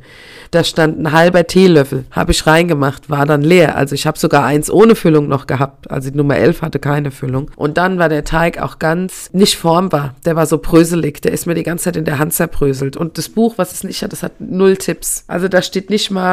Da 0.51 0.63
stand 0.63 0.99
ein 0.99 1.11
halber 1.11 1.47
Teelöffel, 1.47 2.05
habe 2.11 2.31
ich 2.31 2.45
reingemacht, 2.45 3.09
war 3.09 3.25
dann 3.25 3.41
leer. 3.41 3.75
Also 3.75 3.95
ich 3.95 4.05
habe 4.05 4.19
sogar 4.19 4.45
eins 4.45 4.69
ohne 4.69 4.93
Füllung 4.93 5.27
noch 5.27 5.47
gehabt. 5.47 5.89
Also 5.89 6.11
die 6.11 6.17
Nummer 6.17 6.37
11 6.37 6.61
hatte 6.61 6.77
keine 6.77 7.09
Füllung. 7.09 7.49
Und 7.55 7.77
dann 7.77 7.97
war 7.97 8.09
der 8.09 8.23
Teig 8.23 8.61
auch 8.61 8.77
ganz 8.77 9.31
nicht 9.33 9.57
formbar. 9.57 10.13
Der 10.23 10.35
war 10.35 10.45
so 10.45 10.59
bröselig. 10.59 11.19
Der 11.23 11.31
ist 11.31 11.47
mir 11.47 11.55
die 11.55 11.63
ganze 11.63 11.85
Zeit 11.85 11.97
in 11.97 12.05
der 12.05 12.19
Hand 12.19 12.33
zerbröselt. 12.33 12.95
Und 12.95 13.17
das 13.17 13.27
Buch, 13.27 13.55
was 13.57 13.73
es 13.73 13.83
nicht 13.83 14.03
hat, 14.03 14.11
das 14.11 14.21
hat 14.21 14.33
null 14.39 14.77
Tipps. 14.77 15.23
Also 15.25 15.47
da 15.47 15.63
steht 15.63 15.89
nicht 15.89 16.11
mal 16.11 16.26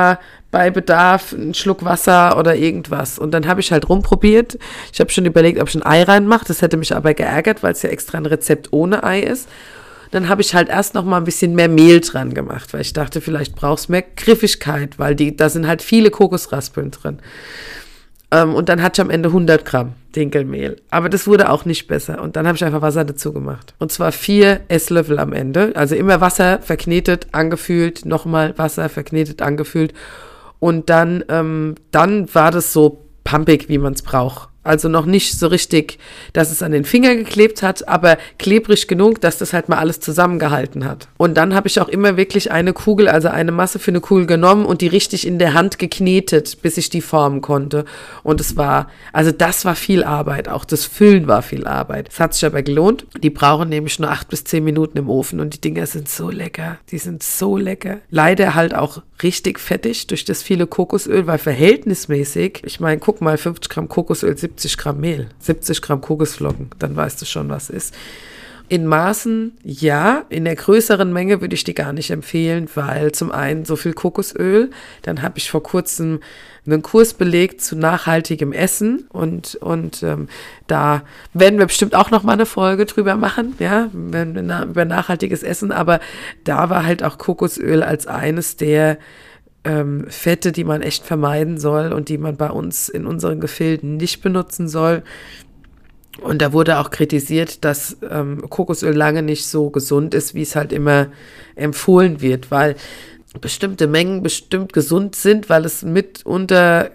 bei 0.50 0.70
Bedarf 0.70 1.32
einen 1.32 1.52
Schluck 1.52 1.84
Wasser 1.84 2.38
oder 2.38 2.54
irgendwas. 2.54 3.18
Und 3.18 3.32
dann 3.32 3.48
habe 3.48 3.60
ich 3.60 3.72
halt 3.72 3.88
rumprobiert. 3.88 4.56
Ich 4.92 5.00
habe 5.00 5.10
schon 5.10 5.26
überlegt, 5.26 5.60
ob 5.60 5.68
ich 5.68 5.74
ein 5.74 5.82
Ei 5.82 6.04
reinmache. 6.04 6.44
Das 6.46 6.62
hätte 6.62 6.76
mich 6.76 6.94
aber 6.94 7.12
geärgert, 7.12 7.62
weil 7.62 7.72
es 7.72 7.82
ja 7.82 7.90
extra 7.90 8.18
ein 8.18 8.26
Rezept 8.26 8.72
ohne 8.72 9.02
Ei 9.02 9.20
ist. 9.20 9.48
Dann 10.12 10.28
habe 10.28 10.42
ich 10.42 10.54
halt 10.54 10.68
erst 10.68 10.94
noch 10.94 11.04
mal 11.04 11.16
ein 11.16 11.24
bisschen 11.24 11.56
mehr 11.56 11.68
Mehl 11.68 12.00
dran 12.00 12.34
gemacht, 12.34 12.72
weil 12.72 12.82
ich 12.82 12.92
dachte, 12.92 13.20
vielleicht 13.20 13.56
brauchst 13.56 13.88
du 13.88 13.92
mehr 13.92 14.04
Griffigkeit, 14.14 14.96
weil 14.96 15.16
die, 15.16 15.36
da 15.36 15.48
sind 15.48 15.66
halt 15.66 15.82
viele 15.82 16.10
Kokosraspeln 16.10 16.92
drin. 16.92 17.18
Ähm, 18.34 18.54
und 18.56 18.68
dann 18.68 18.82
hatte 18.82 19.00
ich 19.00 19.04
am 19.04 19.10
Ende 19.10 19.28
100 19.28 19.64
Gramm 19.64 19.92
Dinkelmehl. 20.16 20.80
Aber 20.90 21.08
das 21.08 21.28
wurde 21.28 21.50
auch 21.50 21.64
nicht 21.64 21.86
besser. 21.86 22.20
Und 22.20 22.34
dann 22.34 22.46
habe 22.46 22.56
ich 22.56 22.64
einfach 22.64 22.82
Wasser 22.82 23.04
dazu 23.04 23.32
gemacht. 23.32 23.74
Und 23.78 23.92
zwar 23.92 24.10
vier 24.10 24.60
Esslöffel 24.66 25.20
am 25.20 25.32
Ende. 25.32 25.72
Also 25.76 25.94
immer 25.94 26.20
Wasser 26.20 26.58
verknetet, 26.60 27.28
angefüllt, 27.32 28.04
nochmal 28.04 28.58
Wasser 28.58 28.88
verknetet, 28.88 29.40
angefüllt. 29.40 29.94
Und 30.58 30.90
dann, 30.90 31.24
ähm, 31.28 31.76
dann 31.92 32.32
war 32.34 32.50
das 32.50 32.72
so 32.72 33.04
pumpig, 33.22 33.68
wie 33.68 33.78
man 33.78 33.92
es 33.92 34.02
braucht. 34.02 34.48
Also 34.64 34.88
noch 34.88 35.04
nicht 35.04 35.38
so 35.38 35.46
richtig, 35.46 35.98
dass 36.32 36.50
es 36.50 36.62
an 36.62 36.72
den 36.72 36.84
Finger 36.84 37.14
geklebt 37.14 37.62
hat, 37.62 37.86
aber 37.86 38.16
klebrig 38.38 38.88
genug, 38.88 39.20
dass 39.20 39.38
das 39.38 39.52
halt 39.52 39.68
mal 39.68 39.78
alles 39.78 40.00
zusammengehalten 40.00 40.86
hat. 40.86 41.08
Und 41.18 41.34
dann 41.34 41.54
habe 41.54 41.68
ich 41.68 41.78
auch 41.80 41.88
immer 41.88 42.16
wirklich 42.16 42.50
eine 42.50 42.72
Kugel, 42.72 43.08
also 43.08 43.28
eine 43.28 43.52
Masse 43.52 43.78
für 43.78 43.90
eine 43.90 44.00
Kugel 44.00 44.26
genommen 44.26 44.64
und 44.64 44.80
die 44.80 44.86
richtig 44.86 45.26
in 45.26 45.38
der 45.38 45.52
Hand 45.52 45.78
geknetet, 45.78 46.62
bis 46.62 46.78
ich 46.78 46.88
die 46.88 47.02
formen 47.02 47.42
konnte. 47.42 47.84
Und 48.22 48.40
es 48.40 48.56
war, 48.56 48.88
also 49.12 49.32
das 49.32 49.66
war 49.66 49.74
viel 49.74 50.02
Arbeit. 50.02 50.48
Auch 50.48 50.64
das 50.64 50.86
Füllen 50.86 51.28
war 51.28 51.42
viel 51.42 51.66
Arbeit. 51.66 52.08
Es 52.10 52.18
hat 52.18 52.32
sich 52.32 52.46
aber 52.46 52.62
gelohnt. 52.62 53.06
Die 53.22 53.30
brauchen 53.30 53.68
nämlich 53.68 53.98
nur 53.98 54.10
acht 54.10 54.28
bis 54.28 54.44
zehn 54.44 54.64
Minuten 54.64 54.96
im 54.96 55.10
Ofen 55.10 55.40
und 55.40 55.52
die 55.52 55.60
Dinger 55.60 55.86
sind 55.86 56.08
so 56.08 56.30
lecker. 56.30 56.78
Die 56.90 56.98
sind 56.98 57.22
so 57.22 57.58
lecker. 57.58 57.98
Leider 58.08 58.54
halt 58.54 58.74
auch 58.74 59.02
richtig 59.22 59.60
fettig 59.60 60.06
durch 60.06 60.24
das 60.24 60.42
viele 60.42 60.66
Kokosöl, 60.66 61.26
weil 61.26 61.38
verhältnismäßig, 61.38 62.62
ich 62.64 62.80
meine, 62.80 62.98
guck 62.98 63.20
mal, 63.20 63.36
50 63.36 63.70
Gramm 63.70 63.88
Kokosöl, 63.88 64.36
70 64.36 64.53
Gramm 64.78 65.00
Mehl, 65.00 65.28
70 65.40 65.82
Gramm 65.82 66.00
Kokosflocken, 66.00 66.70
dann 66.78 66.96
weißt 66.96 67.20
du 67.20 67.26
schon, 67.26 67.48
was 67.48 67.70
ist. 67.70 67.94
In 68.66 68.86
Maßen 68.86 69.52
ja, 69.62 70.24
in 70.30 70.46
der 70.46 70.56
größeren 70.56 71.12
Menge 71.12 71.42
würde 71.42 71.54
ich 71.54 71.64
die 71.64 71.74
gar 71.74 71.92
nicht 71.92 72.10
empfehlen, 72.10 72.66
weil 72.74 73.12
zum 73.12 73.30
einen 73.30 73.66
so 73.66 73.76
viel 73.76 73.92
Kokosöl, 73.92 74.70
dann 75.02 75.20
habe 75.20 75.36
ich 75.36 75.50
vor 75.50 75.62
kurzem 75.62 76.20
einen 76.64 76.80
Kurs 76.80 77.12
belegt 77.12 77.60
zu 77.60 77.76
nachhaltigem 77.76 78.52
Essen 78.52 79.06
und, 79.10 79.56
und 79.56 80.02
ähm, 80.02 80.28
da 80.66 81.02
werden 81.34 81.58
wir 81.58 81.66
bestimmt 81.66 81.94
auch 81.94 82.10
noch 82.10 82.22
mal 82.22 82.32
eine 82.32 82.46
Folge 82.46 82.86
drüber 82.86 83.16
machen, 83.16 83.54
ja, 83.58 83.90
über 83.92 84.84
nachhaltiges 84.86 85.42
Essen, 85.42 85.70
aber 85.70 86.00
da 86.44 86.70
war 86.70 86.86
halt 86.86 87.02
auch 87.02 87.18
Kokosöl 87.18 87.82
als 87.82 88.06
eines 88.06 88.56
der 88.56 88.96
ähm, 89.64 90.06
Fette, 90.08 90.52
die 90.52 90.64
man 90.64 90.82
echt 90.82 91.04
vermeiden 91.04 91.58
soll 91.58 91.92
und 91.92 92.08
die 92.08 92.18
man 92.18 92.36
bei 92.36 92.50
uns 92.50 92.88
in 92.88 93.06
unseren 93.06 93.40
Gefilden 93.40 93.96
nicht 93.96 94.22
benutzen 94.22 94.68
soll. 94.68 95.02
Und 96.20 96.42
da 96.42 96.52
wurde 96.52 96.78
auch 96.78 96.90
kritisiert, 96.90 97.64
dass 97.64 97.96
ähm, 98.08 98.48
Kokosöl 98.48 98.94
lange 98.94 99.22
nicht 99.22 99.46
so 99.46 99.70
gesund 99.70 100.14
ist, 100.14 100.34
wie 100.34 100.42
es 100.42 100.54
halt 100.54 100.72
immer 100.72 101.08
empfohlen 101.56 102.20
wird, 102.20 102.50
weil 102.50 102.76
bestimmte 103.40 103.88
Mengen 103.88 104.22
bestimmt 104.22 104.72
gesund 104.72 105.16
sind, 105.16 105.48
weil 105.50 105.64
es 105.64 105.82
mitunter 105.82 106.90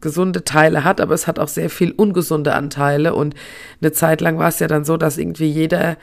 gesunde 0.00 0.42
Teile 0.42 0.82
hat, 0.82 1.00
aber 1.00 1.14
es 1.14 1.26
hat 1.26 1.38
auch 1.38 1.48
sehr 1.48 1.70
viel 1.70 1.92
ungesunde 1.92 2.54
Anteile. 2.54 3.14
Und 3.14 3.34
eine 3.80 3.92
Zeit 3.92 4.20
lang 4.20 4.38
war 4.38 4.48
es 4.48 4.58
ja 4.58 4.66
dann 4.66 4.84
so, 4.84 4.96
dass 4.96 5.16
irgendwie 5.16 5.48
jeder 5.48 5.96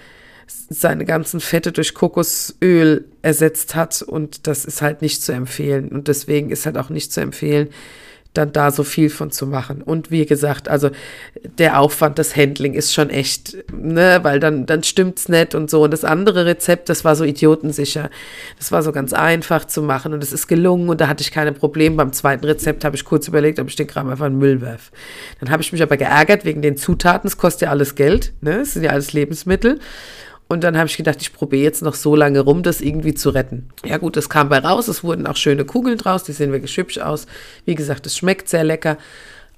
seine 0.47 1.05
ganzen 1.05 1.39
Fette 1.39 1.71
durch 1.71 1.93
Kokosöl 1.93 3.05
ersetzt 3.21 3.75
hat 3.75 4.01
und 4.01 4.47
das 4.47 4.65
ist 4.65 4.81
halt 4.81 5.01
nicht 5.01 5.23
zu 5.23 5.31
empfehlen 5.31 5.89
und 5.89 6.07
deswegen 6.07 6.49
ist 6.49 6.65
halt 6.65 6.77
auch 6.77 6.89
nicht 6.89 7.11
zu 7.11 7.21
empfehlen, 7.21 7.69
dann 8.33 8.51
da 8.51 8.71
so 8.71 8.83
viel 8.83 9.09
von 9.09 9.31
zu 9.31 9.45
machen. 9.45 9.81
Und 9.81 10.09
wie 10.09 10.25
gesagt, 10.25 10.67
also 10.67 10.89
der 11.59 11.79
Aufwand, 11.79 12.17
das 12.17 12.35
Handling 12.35 12.73
ist 12.73 12.93
schon 12.93 13.09
echt, 13.09 13.55
ne, 13.71 14.19
weil 14.23 14.39
dann, 14.39 14.65
dann 14.65 14.83
stimmt's 14.83 15.29
nicht 15.29 15.53
und 15.53 15.69
so. 15.69 15.83
Und 15.83 15.91
das 15.91 16.03
andere 16.03 16.45
Rezept, 16.45 16.89
das 16.89 17.05
war 17.05 17.15
so 17.15 17.23
idiotensicher. 17.23 18.09
Das 18.57 18.71
war 18.71 18.81
so 18.81 18.91
ganz 18.91 19.13
einfach 19.13 19.65
zu 19.65 19.83
machen 19.83 20.13
und 20.13 20.23
es 20.23 20.33
ist 20.33 20.47
gelungen 20.47 20.89
und 20.89 20.99
da 20.99 21.07
hatte 21.07 21.21
ich 21.21 21.31
keine 21.31 21.51
Probleme. 21.51 21.95
Beim 21.95 22.11
zweiten 22.11 22.45
Rezept 22.45 22.83
habe 22.83 22.95
ich 22.95 23.05
kurz 23.05 23.27
überlegt, 23.27 23.59
ob 23.59 23.69
ich 23.69 23.75
den 23.75 23.87
Kram 23.87 24.09
einfach 24.09 24.25
in 24.25 24.33
den 24.33 24.39
Müll 24.39 24.61
werf. 24.61 24.91
Dann 25.39 25.51
habe 25.51 25.61
ich 25.61 25.71
mich 25.71 25.83
aber 25.83 25.97
geärgert 25.97 26.43
wegen 26.43 26.63
den 26.63 26.75
Zutaten. 26.75 27.27
Es 27.27 27.37
kostet 27.37 27.63
ja 27.63 27.69
alles 27.69 27.93
Geld, 27.93 28.33
ne, 28.41 28.61
es 28.61 28.73
sind 28.73 28.83
ja 28.83 28.91
alles 28.91 29.13
Lebensmittel. 29.13 29.79
Und 30.53 30.63
dann 30.63 30.77
habe 30.77 30.87
ich 30.87 30.97
gedacht, 30.97 31.19
ich 31.19 31.33
probiere 31.33 31.63
jetzt 31.63 31.81
noch 31.81 31.95
so 31.95 32.15
lange 32.15 32.39
rum, 32.39 32.61
das 32.61 32.79
irgendwie 32.79 33.15
zu 33.15 33.31
retten. 33.31 33.69
Ja 33.83 33.97
gut, 33.97 34.15
das 34.15 34.29
kam 34.29 34.49
bei 34.49 34.59
raus. 34.59 34.87
Es 34.87 35.03
wurden 35.03 35.25
auch 35.25 35.35
schöne 35.35 35.65
Kugeln 35.65 35.97
draus. 35.97 36.23
Die 36.25 36.31
sehen 36.31 36.51
wirklich 36.51 36.77
hübsch 36.77 36.99
aus. 36.99 37.25
Wie 37.65 37.73
gesagt, 37.73 38.05
es 38.05 38.15
schmeckt 38.15 38.47
sehr 38.47 38.63
lecker. 38.63 38.97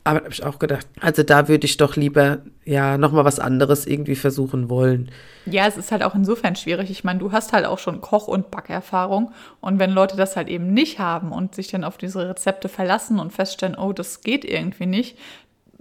Aber 0.05 0.19
habe 0.19 0.29
ich 0.29 0.45
auch 0.45 0.57
gedacht, 0.57 0.87
also 1.01 1.23
da 1.23 1.49
würde 1.49 1.65
ich 1.65 1.75
doch 1.75 1.97
lieber 1.97 2.37
ja 2.63 2.97
nochmal 2.97 3.25
was 3.25 3.39
anderes 3.39 3.85
irgendwie 3.87 4.15
versuchen 4.15 4.69
wollen. 4.69 5.11
Ja, 5.47 5.67
es 5.67 5.75
ist 5.75 5.91
halt 5.91 6.03
auch 6.03 6.15
insofern 6.15 6.55
schwierig. 6.55 6.89
Ich 6.91 7.03
meine, 7.03 7.19
du 7.19 7.33
hast 7.33 7.51
halt 7.51 7.65
auch 7.65 7.79
schon 7.79 7.99
Koch- 7.99 8.29
und 8.29 8.49
Backerfahrung. 8.49 9.33
Und 9.59 9.79
wenn 9.79 9.91
Leute 9.91 10.15
das 10.15 10.37
halt 10.37 10.47
eben 10.47 10.73
nicht 10.73 10.99
haben 10.99 11.33
und 11.33 11.55
sich 11.55 11.67
dann 11.67 11.83
auf 11.83 11.97
diese 11.97 12.29
Rezepte 12.29 12.69
verlassen 12.69 13.19
und 13.19 13.33
feststellen, 13.33 13.75
oh, 13.75 13.91
das 13.91 14.21
geht 14.21 14.45
irgendwie 14.45 14.85
nicht, 14.85 15.17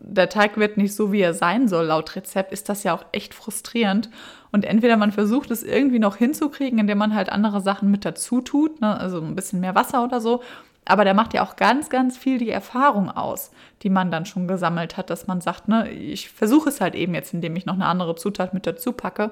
der 0.06 0.28
Teig 0.28 0.56
wird 0.56 0.76
nicht 0.76 0.94
so, 0.94 1.12
wie 1.12 1.20
er 1.20 1.34
sein 1.34 1.68
soll 1.68 1.86
laut 1.86 2.14
Rezept, 2.16 2.52
ist 2.52 2.68
das 2.68 2.82
ja 2.82 2.94
auch 2.94 3.04
echt 3.12 3.34
frustrierend. 3.34 4.10
Und 4.52 4.64
entweder 4.64 4.96
man 4.96 5.12
versucht 5.12 5.50
es 5.50 5.62
irgendwie 5.62 5.98
noch 5.98 6.16
hinzukriegen, 6.16 6.78
indem 6.78 6.98
man 6.98 7.14
halt 7.14 7.30
andere 7.30 7.60
Sachen 7.60 7.90
mit 7.90 8.04
dazu 8.04 8.40
tut, 8.40 8.80
ne? 8.80 8.98
also 8.98 9.20
ein 9.20 9.34
bisschen 9.34 9.60
mehr 9.60 9.74
Wasser 9.74 10.04
oder 10.04 10.20
so. 10.20 10.42
Aber 10.84 11.04
der 11.04 11.14
macht 11.14 11.32
ja 11.32 11.42
auch 11.42 11.56
ganz, 11.56 11.88
ganz 11.88 12.18
viel 12.18 12.38
die 12.38 12.50
Erfahrung 12.50 13.10
aus, 13.10 13.50
die 13.82 13.88
man 13.88 14.10
dann 14.10 14.26
schon 14.26 14.46
gesammelt 14.46 14.96
hat, 14.96 15.08
dass 15.08 15.26
man 15.26 15.40
sagt, 15.40 15.66
ne, 15.66 15.90
ich 15.90 16.28
versuche 16.28 16.68
es 16.68 16.80
halt 16.82 16.94
eben 16.94 17.14
jetzt, 17.14 17.32
indem 17.32 17.56
ich 17.56 17.64
noch 17.64 17.74
eine 17.74 17.86
andere 17.86 18.16
Zutat 18.16 18.52
mit 18.52 18.66
dazu 18.66 18.92
packe. 18.92 19.30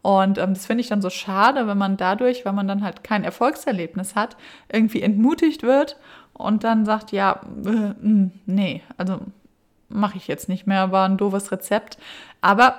Und 0.00 0.38
ähm, 0.38 0.54
das 0.54 0.66
finde 0.66 0.80
ich 0.80 0.88
dann 0.88 1.02
so 1.02 1.10
schade, 1.10 1.66
wenn 1.66 1.76
man 1.76 1.98
dadurch, 1.98 2.44
wenn 2.46 2.54
man 2.54 2.68
dann 2.68 2.82
halt 2.82 3.04
kein 3.04 3.22
Erfolgserlebnis 3.22 4.14
hat, 4.14 4.36
irgendwie 4.72 5.02
entmutigt 5.02 5.62
wird 5.62 5.98
und 6.32 6.64
dann 6.64 6.86
sagt, 6.86 7.12
ja, 7.12 7.40
äh, 7.64 7.68
mm, 7.68 8.32
nee, 8.46 8.82
also 8.96 9.20
mache 9.94 10.16
ich 10.18 10.28
jetzt 10.28 10.48
nicht 10.48 10.66
mehr, 10.66 10.92
war 10.92 11.08
ein 11.08 11.16
doofes 11.16 11.50
Rezept. 11.52 11.96
Aber 12.40 12.74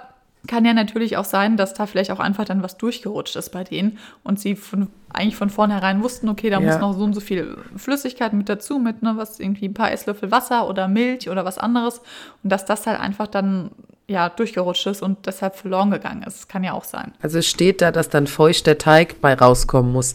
Kann 0.47 0.63
ja 0.63 0.75
natürlich 0.75 1.17
auch 1.17 1.25
sein, 1.25 1.57
dass 1.57 1.73
da 1.73 1.87
vielleicht 1.87 2.11
auch 2.11 2.19
einfach 2.19 2.45
dann 2.45 2.61
was 2.61 2.77
durchgerutscht 2.77 3.35
ist 3.35 3.49
bei 3.51 3.63
denen 3.63 3.97
und 4.23 4.39
sie 4.39 4.55
von, 4.55 4.89
eigentlich 5.11 5.35
von 5.37 5.49
vornherein 5.49 6.03
wussten, 6.03 6.29
okay, 6.29 6.51
da 6.51 6.59
Ja. 6.59 6.67
muss 6.71 6.79
noch 6.79 6.93
so 6.93 7.03
und 7.03 7.13
so 7.13 7.19
viel 7.19 7.57
Flüssigkeit 7.75 8.31
mit 8.31 8.47
dazu, 8.47 8.77
mit 8.77 9.01
ne, 9.01 9.13
was 9.15 9.39
irgendwie 9.39 9.67
ein 9.67 9.73
paar 9.73 9.91
Esslöffel 9.91 10.29
Wasser 10.29 10.69
oder 10.69 10.87
Milch 10.87 11.31
oder 11.31 11.45
was 11.45 11.57
anderes 11.57 11.99
und 12.43 12.51
dass 12.51 12.63
das 12.63 12.85
halt 12.85 12.99
einfach 12.99 13.25
dann 13.25 13.71
ja 14.07 14.29
durchgerutscht 14.29 14.85
ist 14.85 15.01
und 15.01 15.25
deshalb 15.25 15.55
verloren 15.55 15.89
gegangen 15.89 16.21
ist. 16.21 16.47
Kann 16.47 16.63
ja 16.63 16.73
auch 16.73 16.83
sein. 16.83 17.13
Also 17.23 17.39
es 17.39 17.47
steht 17.47 17.81
da, 17.81 17.91
dass 17.91 18.09
dann 18.09 18.27
feuchter 18.27 18.77
Teig 18.77 19.21
bei 19.21 19.33
rauskommen 19.33 19.91
muss. 19.91 20.13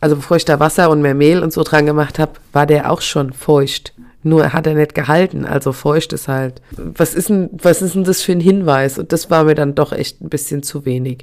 Also 0.00 0.16
bevor 0.16 0.38
ich 0.38 0.44
da 0.44 0.58
Wasser 0.58 0.90
und 0.90 1.02
mehr 1.02 1.14
Mehl 1.14 1.40
und 1.40 1.52
so 1.52 1.62
dran 1.62 1.86
gemacht 1.86 2.18
habe, 2.18 2.32
war 2.52 2.66
der 2.66 2.90
auch 2.90 3.00
schon 3.00 3.32
feucht. 3.32 3.92
Nur 4.24 4.52
hat 4.52 4.66
er 4.66 4.74
nicht 4.74 4.94
gehalten. 4.94 5.44
Also 5.44 5.72
feucht 5.72 6.12
ist 6.12 6.26
halt. 6.26 6.60
Was 6.72 7.14
ist 7.14 7.28
denn, 7.28 7.50
was 7.52 7.82
ist 7.82 7.94
denn 7.94 8.04
das 8.04 8.22
für 8.22 8.32
ein 8.32 8.40
Hinweis? 8.40 8.98
Und 8.98 9.12
das 9.12 9.30
war 9.30 9.44
mir 9.44 9.54
dann 9.54 9.76
doch 9.76 9.92
echt 9.92 10.20
ein 10.20 10.28
bisschen 10.28 10.62
zu 10.62 10.84
wenig. 10.84 11.22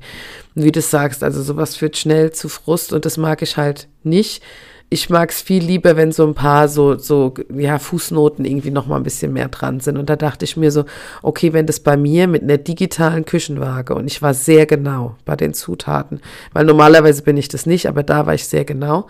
Und 0.55 0.63
wie 0.63 0.71
du 0.71 0.81
sagst, 0.81 1.23
also 1.23 1.43
sowas 1.43 1.75
führt 1.75 1.97
schnell 1.97 2.31
zu 2.31 2.47
Frust 2.47 2.93
und 2.93 3.05
das 3.05 3.17
mag 3.17 3.41
ich 3.41 3.57
halt 3.57 3.89
nicht. 4.03 4.41
Ich 4.89 5.09
mag 5.09 5.31
es 5.31 5.41
viel 5.41 5.63
lieber, 5.63 5.97
wenn 5.97 6.11
so 6.11 6.25
ein 6.25 6.35
paar 6.35 6.69
so, 6.69 6.97
so, 6.97 7.33
ja, 7.53 7.79
Fußnoten 7.79 8.45
irgendwie 8.45 8.71
noch 8.71 8.85
mal 8.85 8.97
ein 8.97 9.03
bisschen 9.03 9.33
mehr 9.33 9.49
dran 9.49 9.79
sind. 9.79 9.97
Und 9.97 10.09
da 10.09 10.15
dachte 10.15 10.45
ich 10.45 10.55
mir 10.55 10.71
so, 10.71 10.85
okay, 11.21 11.51
wenn 11.53 11.65
das 11.65 11.81
bei 11.81 11.97
mir 11.97 12.27
mit 12.27 12.43
einer 12.43 12.59
digitalen 12.59 13.25
Küchenwaage 13.25 13.95
und 13.95 14.07
ich 14.07 14.21
war 14.21 14.33
sehr 14.33 14.67
genau 14.67 15.17
bei 15.25 15.35
den 15.35 15.53
Zutaten, 15.53 16.21
weil 16.53 16.65
normalerweise 16.65 17.23
bin 17.23 17.35
ich 17.35 17.49
das 17.49 17.65
nicht, 17.65 17.87
aber 17.87 18.03
da 18.03 18.25
war 18.25 18.35
ich 18.35 18.45
sehr 18.47 18.63
genau. 18.63 19.07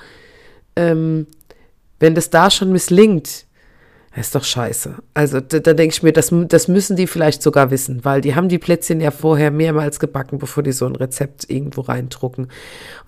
Ähm, 0.75 1.27
wenn 1.99 2.15
das 2.15 2.29
da 2.29 2.49
schon 2.49 2.71
misslingt, 2.71 3.45
das 4.15 4.27
ist 4.27 4.35
doch 4.35 4.45
scheiße. 4.45 4.95
Also 5.13 5.41
da, 5.41 5.59
da 5.59 5.73
denke 5.73 5.93
ich 5.93 6.01
mir, 6.01 6.13
das, 6.13 6.33
das 6.47 6.69
müssen 6.69 6.95
die 6.95 7.05
vielleicht 7.05 7.41
sogar 7.43 7.69
wissen, 7.69 8.05
weil 8.05 8.21
die 8.21 8.33
haben 8.33 8.47
die 8.47 8.57
Plätzchen 8.57 9.01
ja 9.01 9.11
vorher 9.11 9.51
mehrmals 9.51 9.99
gebacken, 9.99 10.39
bevor 10.39 10.63
die 10.63 10.71
so 10.71 10.85
ein 10.85 10.95
Rezept 10.95 11.49
irgendwo 11.49 11.81
reindrucken. 11.81 12.47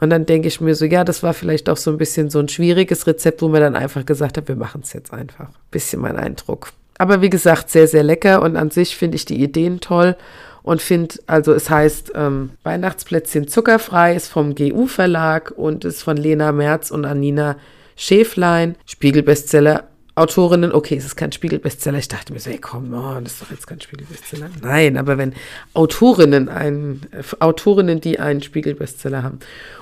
Und 0.02 0.10
dann 0.10 0.26
denke 0.26 0.50
ich 0.50 0.60
mir 0.60 0.76
so, 0.76 0.84
ja, 0.84 1.06
das 1.06 1.24
war 1.24 1.34
vielleicht 1.34 1.70
auch 1.70 1.78
so 1.78 1.92
ein 1.92 1.98
bisschen 1.98 2.30
so 2.30 2.40
ein 2.40 2.50
schwieriges 2.50 3.08
Rezept, 3.08 3.42
wo 3.42 3.48
man 3.48 3.62
dann 3.62 3.78
einfach 3.78 4.06
gesagt 4.06 4.36
hat, 4.36 4.50
wir 4.50 4.58
machen 4.58 4.82
es 4.84 4.92
jetzt 4.92 5.14
einfach. 5.14 5.50
Bisschen 5.72 6.02
mein 6.02 6.18
Eindruck. 6.18 6.74
Aber 6.98 7.22
wie 7.22 7.30
gesagt, 7.30 7.70
sehr, 7.70 7.88
sehr 7.88 8.04
lecker 8.04 8.42
und 8.42 8.58
an 8.58 8.70
sich 8.70 8.98
finde 8.98 9.16
ich 9.16 9.24
die 9.24 9.42
Ideen 9.42 9.80
toll 9.80 10.18
und 10.62 10.82
finde, 10.82 11.16
also 11.26 11.54
es 11.54 11.70
heißt 11.70 12.12
ähm, 12.16 12.50
Weihnachtsplätzchen 12.64 13.48
zuckerfrei, 13.48 14.14
ist 14.14 14.28
vom 14.28 14.56
GU 14.56 14.88
Verlag 14.88 15.54
und 15.56 15.86
ist 15.86 16.02
von 16.02 16.18
Lena 16.18 16.52
Merz 16.52 16.92
und 16.92 17.06
Anina 17.06 17.56
Schäflein, 17.96 18.76
Spiegelbestseller. 18.86 19.86
Autorinnen, 20.18 20.72
okay, 20.72 20.96
es 20.96 21.06
ist 21.06 21.16
kein 21.16 21.32
Spiegelbestseller. 21.32 22.00
Ich 22.00 22.08
dachte 22.08 22.34
mir 22.34 22.40
so, 22.40 22.50
ey, 22.50 22.58
komm, 22.58 22.92
oh, 22.92 23.20
das 23.22 23.34
ist 23.34 23.42
doch 23.44 23.52
jetzt 23.52 23.68
kein 23.68 23.80
Spiegelbestseller. 23.80 24.50
Nein, 24.64 24.98
aber 24.98 25.20
wenn 25.20 25.34
Autorinnen 25.76 26.50
ein, 26.50 27.02
äh, 27.12 27.22
Autorinnen, 27.40 28.02
die 28.02 28.20
einen 28.20 28.42
Spiegelbestseller 28.42 29.22
haben. 29.22 29.38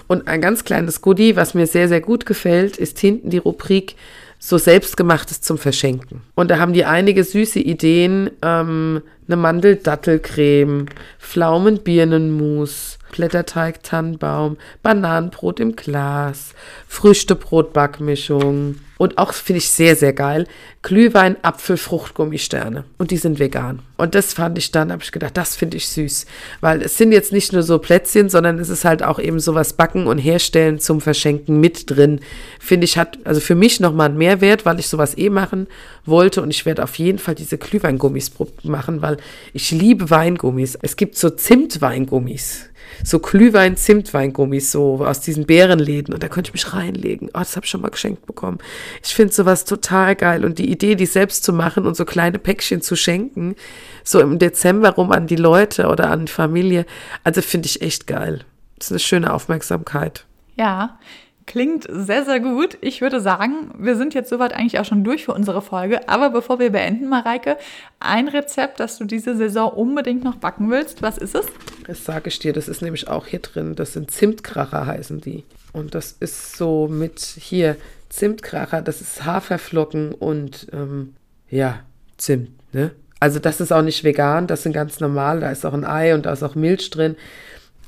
Und 0.08 0.28
ein 0.28 0.42
ganz 0.42 0.66
kleines 0.66 1.00
Goodie, 1.02 1.38
was 1.38 1.54
mir 1.54 1.68
sehr, 1.68 1.88
sehr 1.88 2.02
gut 2.02 2.26
gefällt, 2.26 2.76
ist 2.76 3.00
hinten 3.00 3.30
die 3.30 3.38
Rubrik 3.38 3.96
so 4.38 4.58
selbstgemachtes 4.58 5.40
zum 5.40 5.58
Verschenken. 5.58 6.22
Und 6.36 6.52
da 6.52 6.60
haben 6.60 6.74
die 6.74 6.84
einige 6.84 7.24
süße 7.24 7.60
Ideen, 7.60 8.30
ähm, 8.42 9.02
eine 9.28 9.38
Mandel-Dattelcreme, 9.38 10.88
Pflaumen-Birnenmus, 11.18 13.00
Blätterteig, 13.14 13.84
Tannenbaum, 13.84 14.58
Bananenbrot 14.84 15.62
im 15.62 15.78
Glas, 15.78 16.54
Früchtebrot-Backmischung 16.90 18.76
und 18.98 19.18
auch 19.18 19.34
finde 19.34 19.58
ich 19.58 19.70
sehr, 19.70 19.96
sehr 19.96 20.14
geil, 20.14 20.48
Glühwein, 20.82 21.36
Apfel, 21.44 21.78
Fruchtgummisterne. 21.78 22.86
Und 22.98 23.12
die 23.12 23.18
sind 23.18 23.40
vegan. 23.40 23.80
Und 23.98 24.16
das 24.16 24.34
fand 24.34 24.58
ich 24.58 24.72
dann, 24.72 24.92
habe 24.92 25.04
ich 25.04 25.12
gedacht, 25.12 25.36
das 25.36 25.56
finde 25.56 25.78
ich 25.78 25.88
süß. 25.90 26.26
Weil 26.62 26.82
es 26.82 26.98
sind 26.98 27.12
jetzt 27.12 27.34
nicht 27.34 27.52
nur 27.52 27.64
so 27.64 27.80
Plätzchen, 27.80 28.30
sondern 28.30 28.58
es 28.60 28.70
ist 28.70 28.86
halt 28.86 29.04
auch 29.04 29.20
eben 29.20 29.40
sowas 29.40 29.74
Backen 29.74 30.08
und 30.08 30.18
Herstellen 30.18 30.80
zum 30.80 31.02
Verschenken 31.02 31.60
mit 31.60 31.90
drin. 31.90 32.22
Finde 32.60 32.86
ich, 32.86 32.98
hat 32.98 33.20
also 33.26 33.42
für 33.42 33.56
mich 33.56 33.80
nochmal 33.80 34.10
einen 34.10 34.18
Mehrwert, 34.18 34.66
weil 34.66 34.80
ich 34.80 34.88
sowas 34.88 35.18
eh 35.18 35.30
machen 35.30 35.68
wollte. 36.06 36.42
Und 36.42 36.52
ich 36.52 36.66
werde 36.66 36.84
auf 36.84 36.96
jeden 36.96 37.20
Fall 37.20 37.36
diese 37.36 37.58
Glühweingummis 37.58 38.32
machen, 38.64 39.02
weil 39.02 39.18
ich 39.54 39.72
liebe 39.72 40.10
Weingummis. 40.10 40.78
Es 40.82 40.96
gibt 40.96 41.18
so 41.18 41.30
Zimtweingummis 41.30 42.70
so 43.04 43.20
Glühwein-Zimtweingummis, 43.20 44.72
so 44.72 45.06
aus 45.06 45.22
diesen 45.22 45.46
Bärenläden. 45.46 46.14
Und 46.14 46.24
da 46.24 46.28
könnte 46.28 46.50
ich 46.50 46.54
mich 46.54 46.74
reinlegen. 46.74 47.30
Oh, 47.30 47.40
das 47.40 47.56
habe 47.56 47.66
ich 47.66 47.70
schon 47.70 47.82
mal 47.82 47.90
geschenkt 47.90 48.26
bekommen. 48.26 48.60
Ich 49.04 49.14
finde 49.14 49.34
sowas 49.34 49.66
total 49.66 50.16
geil. 50.16 50.46
Und 50.46 50.60
die 50.60 50.72
Idee, 50.72 50.96
die 50.96 51.06
selbst 51.06 51.44
zu 51.44 51.54
machen 51.54 51.86
und 51.86 51.96
so 51.96 52.06
kleine 52.06 52.40
Päckchen 52.40 52.82
zu 52.82 52.96
schenken, 52.96 53.56
so 54.04 54.20
im 54.20 54.40
Dezember 54.40 54.92
rum 54.92 55.12
an 55.12 55.28
die 55.28 55.36
Leute 55.36 55.88
oder 55.88 56.10
an 56.10 56.26
die 56.26 56.32
Familie, 56.32 56.86
also 57.24 57.42
finde 57.42 57.68
ich 57.68 57.82
echt 57.82 58.08
geil. 58.08 58.46
Das 58.78 58.88
ist 58.88 58.92
eine 58.92 59.00
schöne 59.00 59.34
Aufmerksamkeit. 59.34 60.26
Ja, 60.56 61.00
klingt 61.46 61.86
sehr, 61.90 62.26
sehr 62.26 62.40
gut. 62.40 62.78
Ich 62.82 63.02
würde 63.02 63.22
sagen, 63.22 63.72
wir 63.78 63.96
sind 63.96 64.14
jetzt 64.14 64.30
soweit 64.30 64.54
eigentlich 64.54 64.80
auch 64.80 64.86
schon 64.86 65.04
durch 65.04 65.26
für 65.26 65.34
unsere 65.34 65.62
Folge. 65.62 66.10
Aber 66.10 66.30
bevor 66.30 66.60
wir 66.60 66.72
beenden, 66.72 67.08
Mareike, 67.08 67.58
ein 68.00 68.28
Rezept, 68.28 68.80
das 68.80 68.98
du 68.98 69.06
diese 69.06 69.36
Saison 69.36 69.72
unbedingt 69.72 70.24
noch 70.24 70.36
backen 70.36 70.70
willst. 70.70 71.02
Was 71.02 71.18
ist 71.18 71.36
es? 71.36 71.46
Das 71.88 72.04
sage 72.04 72.30
ich 72.30 72.40
dir, 72.40 72.54
das 72.54 72.68
ist 72.68 72.82
nämlich 72.82 73.08
auch 73.08 73.28
hier 73.28 73.40
drin. 73.40 73.76
Das 73.76 73.94
sind 73.94 74.12
Zimtkracher, 74.12 74.86
heißen 74.86 75.22
die. 75.22 75.44
Und 75.74 75.94
das 75.94 76.16
ist 76.20 76.58
so 76.58 76.88
mit 76.88 77.20
hier 77.20 77.76
Zimtkracher, 78.10 78.82
das 78.82 79.02
ist 79.02 79.26
Haferflocken 79.26 80.14
und 80.14 80.68
ähm, 80.72 81.16
ja, 81.50 81.80
Zimt, 82.18 82.52
ne? 82.74 82.92
Also 83.20 83.40
das 83.40 83.60
ist 83.60 83.74
auch 83.74 83.82
nicht 83.82 84.04
vegan, 84.04 84.48
das 84.48 84.64
sind 84.64 84.74
ganz 84.74 85.00
normal, 85.00 85.40
da 85.40 85.50
ist 85.50 85.66
auch 85.66 85.74
ein 85.74 85.86
Ei 85.86 86.14
und 86.14 86.26
da 86.26 86.34
ist 86.34 86.44
auch 86.44 86.56
Milch 86.56 86.90
drin. 86.92 87.16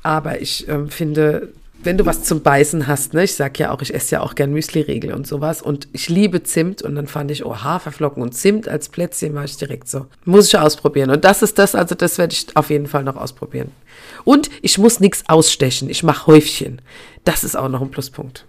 Aber 0.02 0.40
ich 0.40 0.68
ähm, 0.68 0.90
finde, 0.90 1.52
wenn 1.82 1.96
du 1.96 2.06
was 2.06 2.24
zum 2.24 2.42
Beißen 2.42 2.86
hast, 2.86 3.14
ne, 3.14 3.24
ich 3.24 3.34
sag 3.34 3.58
ja 3.58 3.70
auch, 3.70 3.80
ich 3.82 3.94
esse 3.94 4.16
ja 4.16 4.20
auch 4.20 4.34
gern 4.34 4.52
Müsli-Riegel 4.52 5.12
und 5.12 5.26
sowas 5.26 5.62
und 5.62 5.88
ich 5.92 6.08
liebe 6.08 6.42
Zimt 6.42 6.82
und 6.82 6.96
dann 6.96 7.06
fand 7.06 7.30
ich, 7.30 7.44
oh, 7.46 7.56
Haferflocken 7.56 8.22
und 8.22 8.32
Zimt 8.32 8.68
als 8.68 8.88
Plätzchen 8.88 9.34
war 9.34 9.44
ich 9.44 9.56
direkt 9.56 9.88
so. 9.88 10.06
Muss 10.24 10.48
ich 10.48 10.58
ausprobieren. 10.58 11.10
Und 11.10 11.24
das 11.24 11.42
ist 11.42 11.58
das, 11.58 11.74
also 11.74 11.94
das 11.94 12.18
werde 12.18 12.34
ich 12.34 12.56
auf 12.56 12.70
jeden 12.70 12.86
Fall 12.86 13.04
noch 13.04 13.16
ausprobieren. 13.16 13.70
Und 14.24 14.50
ich 14.62 14.78
muss 14.78 15.00
nichts 15.00 15.24
ausstechen, 15.28 15.88
ich 15.88 16.02
mache 16.02 16.26
Häufchen. 16.26 16.82
Das 17.24 17.44
ist 17.44 17.56
auch 17.56 17.68
noch 17.68 17.80
ein 17.80 17.90
Pluspunkt. 17.90 18.44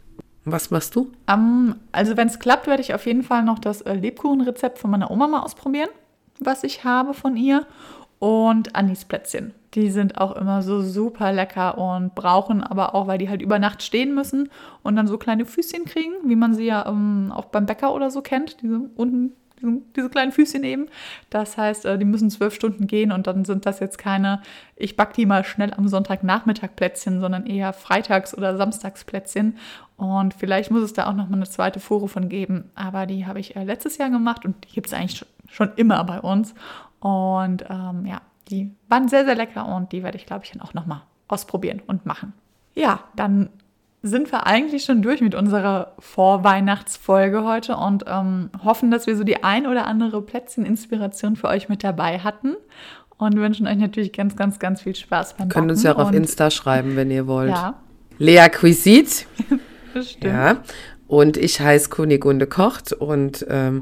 Was 0.46 0.72
machst 0.72 0.96
du? 0.96 1.12
Ähm, 1.28 1.76
also 1.92 2.18
wenn 2.18 2.28
es 2.28 2.40
klappt, 2.40 2.68
werde 2.68 2.82
ich 2.82 2.94
auf 2.94 3.06
jeden 3.06 3.24
Fall 3.24 3.44
noch 3.44 3.60
das 3.60 3.82
äh, 3.82 3.94
Lebkuchenrezept 3.94 4.80
von 4.80 4.90
meiner 4.90 5.12
Oma 5.12 5.28
mal 5.28 5.42
ausprobieren, 5.42 5.90
was 6.40 6.64
ich 6.64 6.84
habe 6.84 7.14
von 7.14 7.38
ihr. 7.38 7.66
Und 8.20 8.76
Anisplätzchen. 8.76 9.54
Die 9.76 9.92
sind 9.92 10.18
auch 10.18 10.36
immer 10.36 10.62
so 10.62 10.82
super 10.82 11.32
lecker 11.32 11.78
und 11.78 12.16
brauchen 12.16 12.64
aber 12.64 12.96
auch, 12.96 13.08
weil 13.08 13.18
die 13.18 13.30
halt 13.30 13.42
über 13.42 13.60
Nacht 13.60 13.84
stehen 13.84 14.14
müssen 14.14 14.50
und 14.84 14.96
dann 14.96 15.08
so 15.08 15.18
kleine 15.18 15.46
Füßchen 15.46 15.86
kriegen, 15.86 16.14
wie 16.26 16.36
man 16.36 16.54
sie 16.54 16.66
ja 16.66 16.86
ähm, 16.88 17.32
auch 17.34 17.46
beim 17.46 17.66
Bäcker 17.66 17.94
oder 17.94 18.10
so 18.10 18.22
kennt. 18.22 18.62
Diese 18.62 18.82
unten, 18.96 19.34
diese, 19.96 20.10
kleinen 20.10 20.32
Füßchen 20.32 20.64
eben. 20.64 20.88
Das 21.30 21.58
heißt, 21.58 21.86
äh, 21.86 21.98
die 21.98 22.06
müssen 22.06 22.30
zwölf 22.30 22.56
Stunden 22.56 22.88
gehen 22.88 23.12
und 23.12 23.28
dann 23.28 23.46
sind 23.46 23.66
das 23.66 23.80
jetzt 23.80 23.98
keine, 23.98 24.42
ich 24.76 24.96
back 24.98 25.14
die 25.14 25.26
mal 25.26 25.44
schnell 25.44 25.74
am 25.74 25.88
Sonntagnachmittag 25.88 26.76
Plätzchen, 26.76 27.22
sondern 27.22 27.46
eher 27.46 27.72
Freitags- 27.74 28.36
oder 28.36 28.58
Samstagsplätzchen. 28.58 29.58
Und 29.98 30.34
vielleicht 30.34 30.72
muss 30.72 30.82
es 30.82 30.94
da 30.94 31.08
auch 31.08 31.14
noch 31.14 31.30
mal 31.30 31.36
eine 31.36 31.50
zweite 31.50 31.80
Fuhre 31.80 32.08
von 32.08 32.30
geben. 32.30 32.72
Aber 32.74 33.06
die 33.06 33.28
habe 33.28 33.40
ich 33.40 33.56
äh, 33.56 33.64
letztes 33.64 33.98
Jahr 33.98 34.10
gemacht 34.10 34.46
und 34.46 34.56
die 34.66 34.74
gibt 34.74 34.88
es 34.88 34.94
eigentlich 34.94 35.26
schon 35.48 35.72
immer 35.76 36.04
bei 36.06 36.22
uns. 36.22 36.56
Und 37.00 37.66
ähm, 37.70 38.06
ja, 38.06 38.22
die 38.50 38.72
waren 38.88 39.08
sehr, 39.08 39.26
sehr 39.26 39.36
lecker 39.36 39.68
und 39.68 39.92
die 39.92 40.04
werde 40.04 40.18
ich, 40.18 40.26
glaube 40.26 40.44
ich, 40.46 40.52
dann 40.52 40.62
auch 40.62 40.74
nochmal 40.74 41.02
ausprobieren 41.28 41.82
und 41.86 42.06
machen. 42.06 42.34
Ja, 42.76 43.02
dann 43.16 43.50
sind 44.02 44.32
wir 44.32 44.48
eigentlich 44.48 44.86
schon 44.86 45.02
durch 45.02 45.22
mit 45.22 45.36
unserer 45.36 45.94
Vorweihnachtsfolge 46.00 47.44
heute 47.44 47.76
und 47.76 48.06
ähm, 48.08 48.50
hoffen, 48.64 48.92
dass 48.92 49.08
wir 49.08 49.16
so 49.18 49.24
die 49.24 49.44
ein 49.44 49.68
oder 49.68 49.86
andere 49.86 50.22
Plätzchen-Inspiration 50.22 51.36
für 51.36 51.48
euch 51.50 51.68
mit 51.68 51.84
dabei 51.84 52.20
hatten 52.20 52.56
und 53.18 53.36
wünschen 53.36 53.68
euch 53.68 53.78
natürlich 53.78 54.14
ganz, 54.14 54.36
ganz, 54.38 54.60
ganz 54.60 54.82
viel 54.82 54.96
Spaß 54.96 55.34
beim 55.34 55.50
Könnt 55.50 55.54
Backen. 55.54 55.70
uns 55.72 55.84
ja 55.84 55.96
auch 55.96 56.00
auf 56.00 56.14
Insta 56.14 56.50
schreiben, 56.50 56.96
wenn 56.96 57.12
ihr 57.12 57.28
wollt. 57.28 57.50
Ja, 57.50 57.76
Lea 58.18 58.48
Quisit. 58.50 59.28
bestimmt. 59.94 60.24
Ja. 60.24 60.58
Und 61.10 61.38
ich 61.38 61.60
heiße 61.60 61.90
Kunigunde 61.90 62.46
Kocht. 62.46 62.94
Und 62.94 63.44
ähm, 63.50 63.82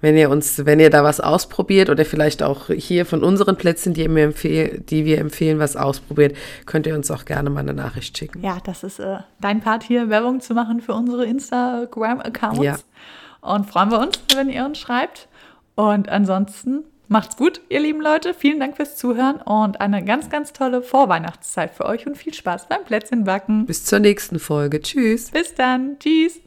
wenn 0.00 0.16
ihr 0.16 0.30
uns, 0.30 0.64
wenn 0.64 0.78
ihr 0.78 0.90
da 0.90 1.02
was 1.02 1.18
ausprobiert 1.18 1.90
oder 1.90 2.04
vielleicht 2.04 2.40
auch 2.40 2.68
hier 2.68 3.04
von 3.04 3.24
unseren 3.24 3.56
Plätzen, 3.56 3.94
die, 3.94 4.06
mir 4.06 4.22
empfehl, 4.22 4.84
die 4.88 5.04
wir 5.04 5.18
empfehlen, 5.18 5.58
was 5.58 5.74
ausprobiert, 5.74 6.36
könnt 6.66 6.86
ihr 6.86 6.94
uns 6.94 7.10
auch 7.10 7.24
gerne 7.24 7.50
mal 7.50 7.60
eine 7.60 7.74
Nachricht 7.74 8.16
schicken. 8.16 8.44
Ja, 8.44 8.58
das 8.64 8.84
ist 8.84 9.00
äh, 9.00 9.18
dein 9.40 9.60
Part 9.60 9.82
hier, 9.82 10.08
Werbung 10.08 10.40
zu 10.40 10.54
machen 10.54 10.80
für 10.80 10.94
unsere 10.94 11.26
Instagram-Accounts. 11.26 12.62
Ja. 12.62 12.76
Und 13.40 13.68
freuen 13.68 13.90
wir 13.90 13.98
uns, 13.98 14.20
wenn 14.36 14.48
ihr 14.48 14.64
uns 14.64 14.78
schreibt. 14.78 15.26
Und 15.74 16.08
ansonsten 16.08 16.84
macht's 17.08 17.36
gut, 17.36 17.60
ihr 17.70 17.80
lieben 17.80 18.00
Leute. 18.00 18.34
Vielen 18.34 18.60
Dank 18.60 18.76
fürs 18.76 18.96
Zuhören 18.96 19.40
und 19.40 19.80
eine 19.80 20.04
ganz, 20.04 20.30
ganz 20.30 20.52
tolle 20.52 20.82
Vorweihnachtszeit 20.82 21.72
für 21.72 21.86
euch 21.86 22.06
und 22.06 22.16
viel 22.16 22.34
Spaß 22.34 22.68
beim 22.68 22.84
Plätzchenbacken. 22.84 23.66
Bis 23.66 23.84
zur 23.84 23.98
nächsten 23.98 24.38
Folge. 24.38 24.80
Tschüss. 24.80 25.32
Bis 25.32 25.56
dann. 25.56 25.98
Tschüss. 25.98 26.40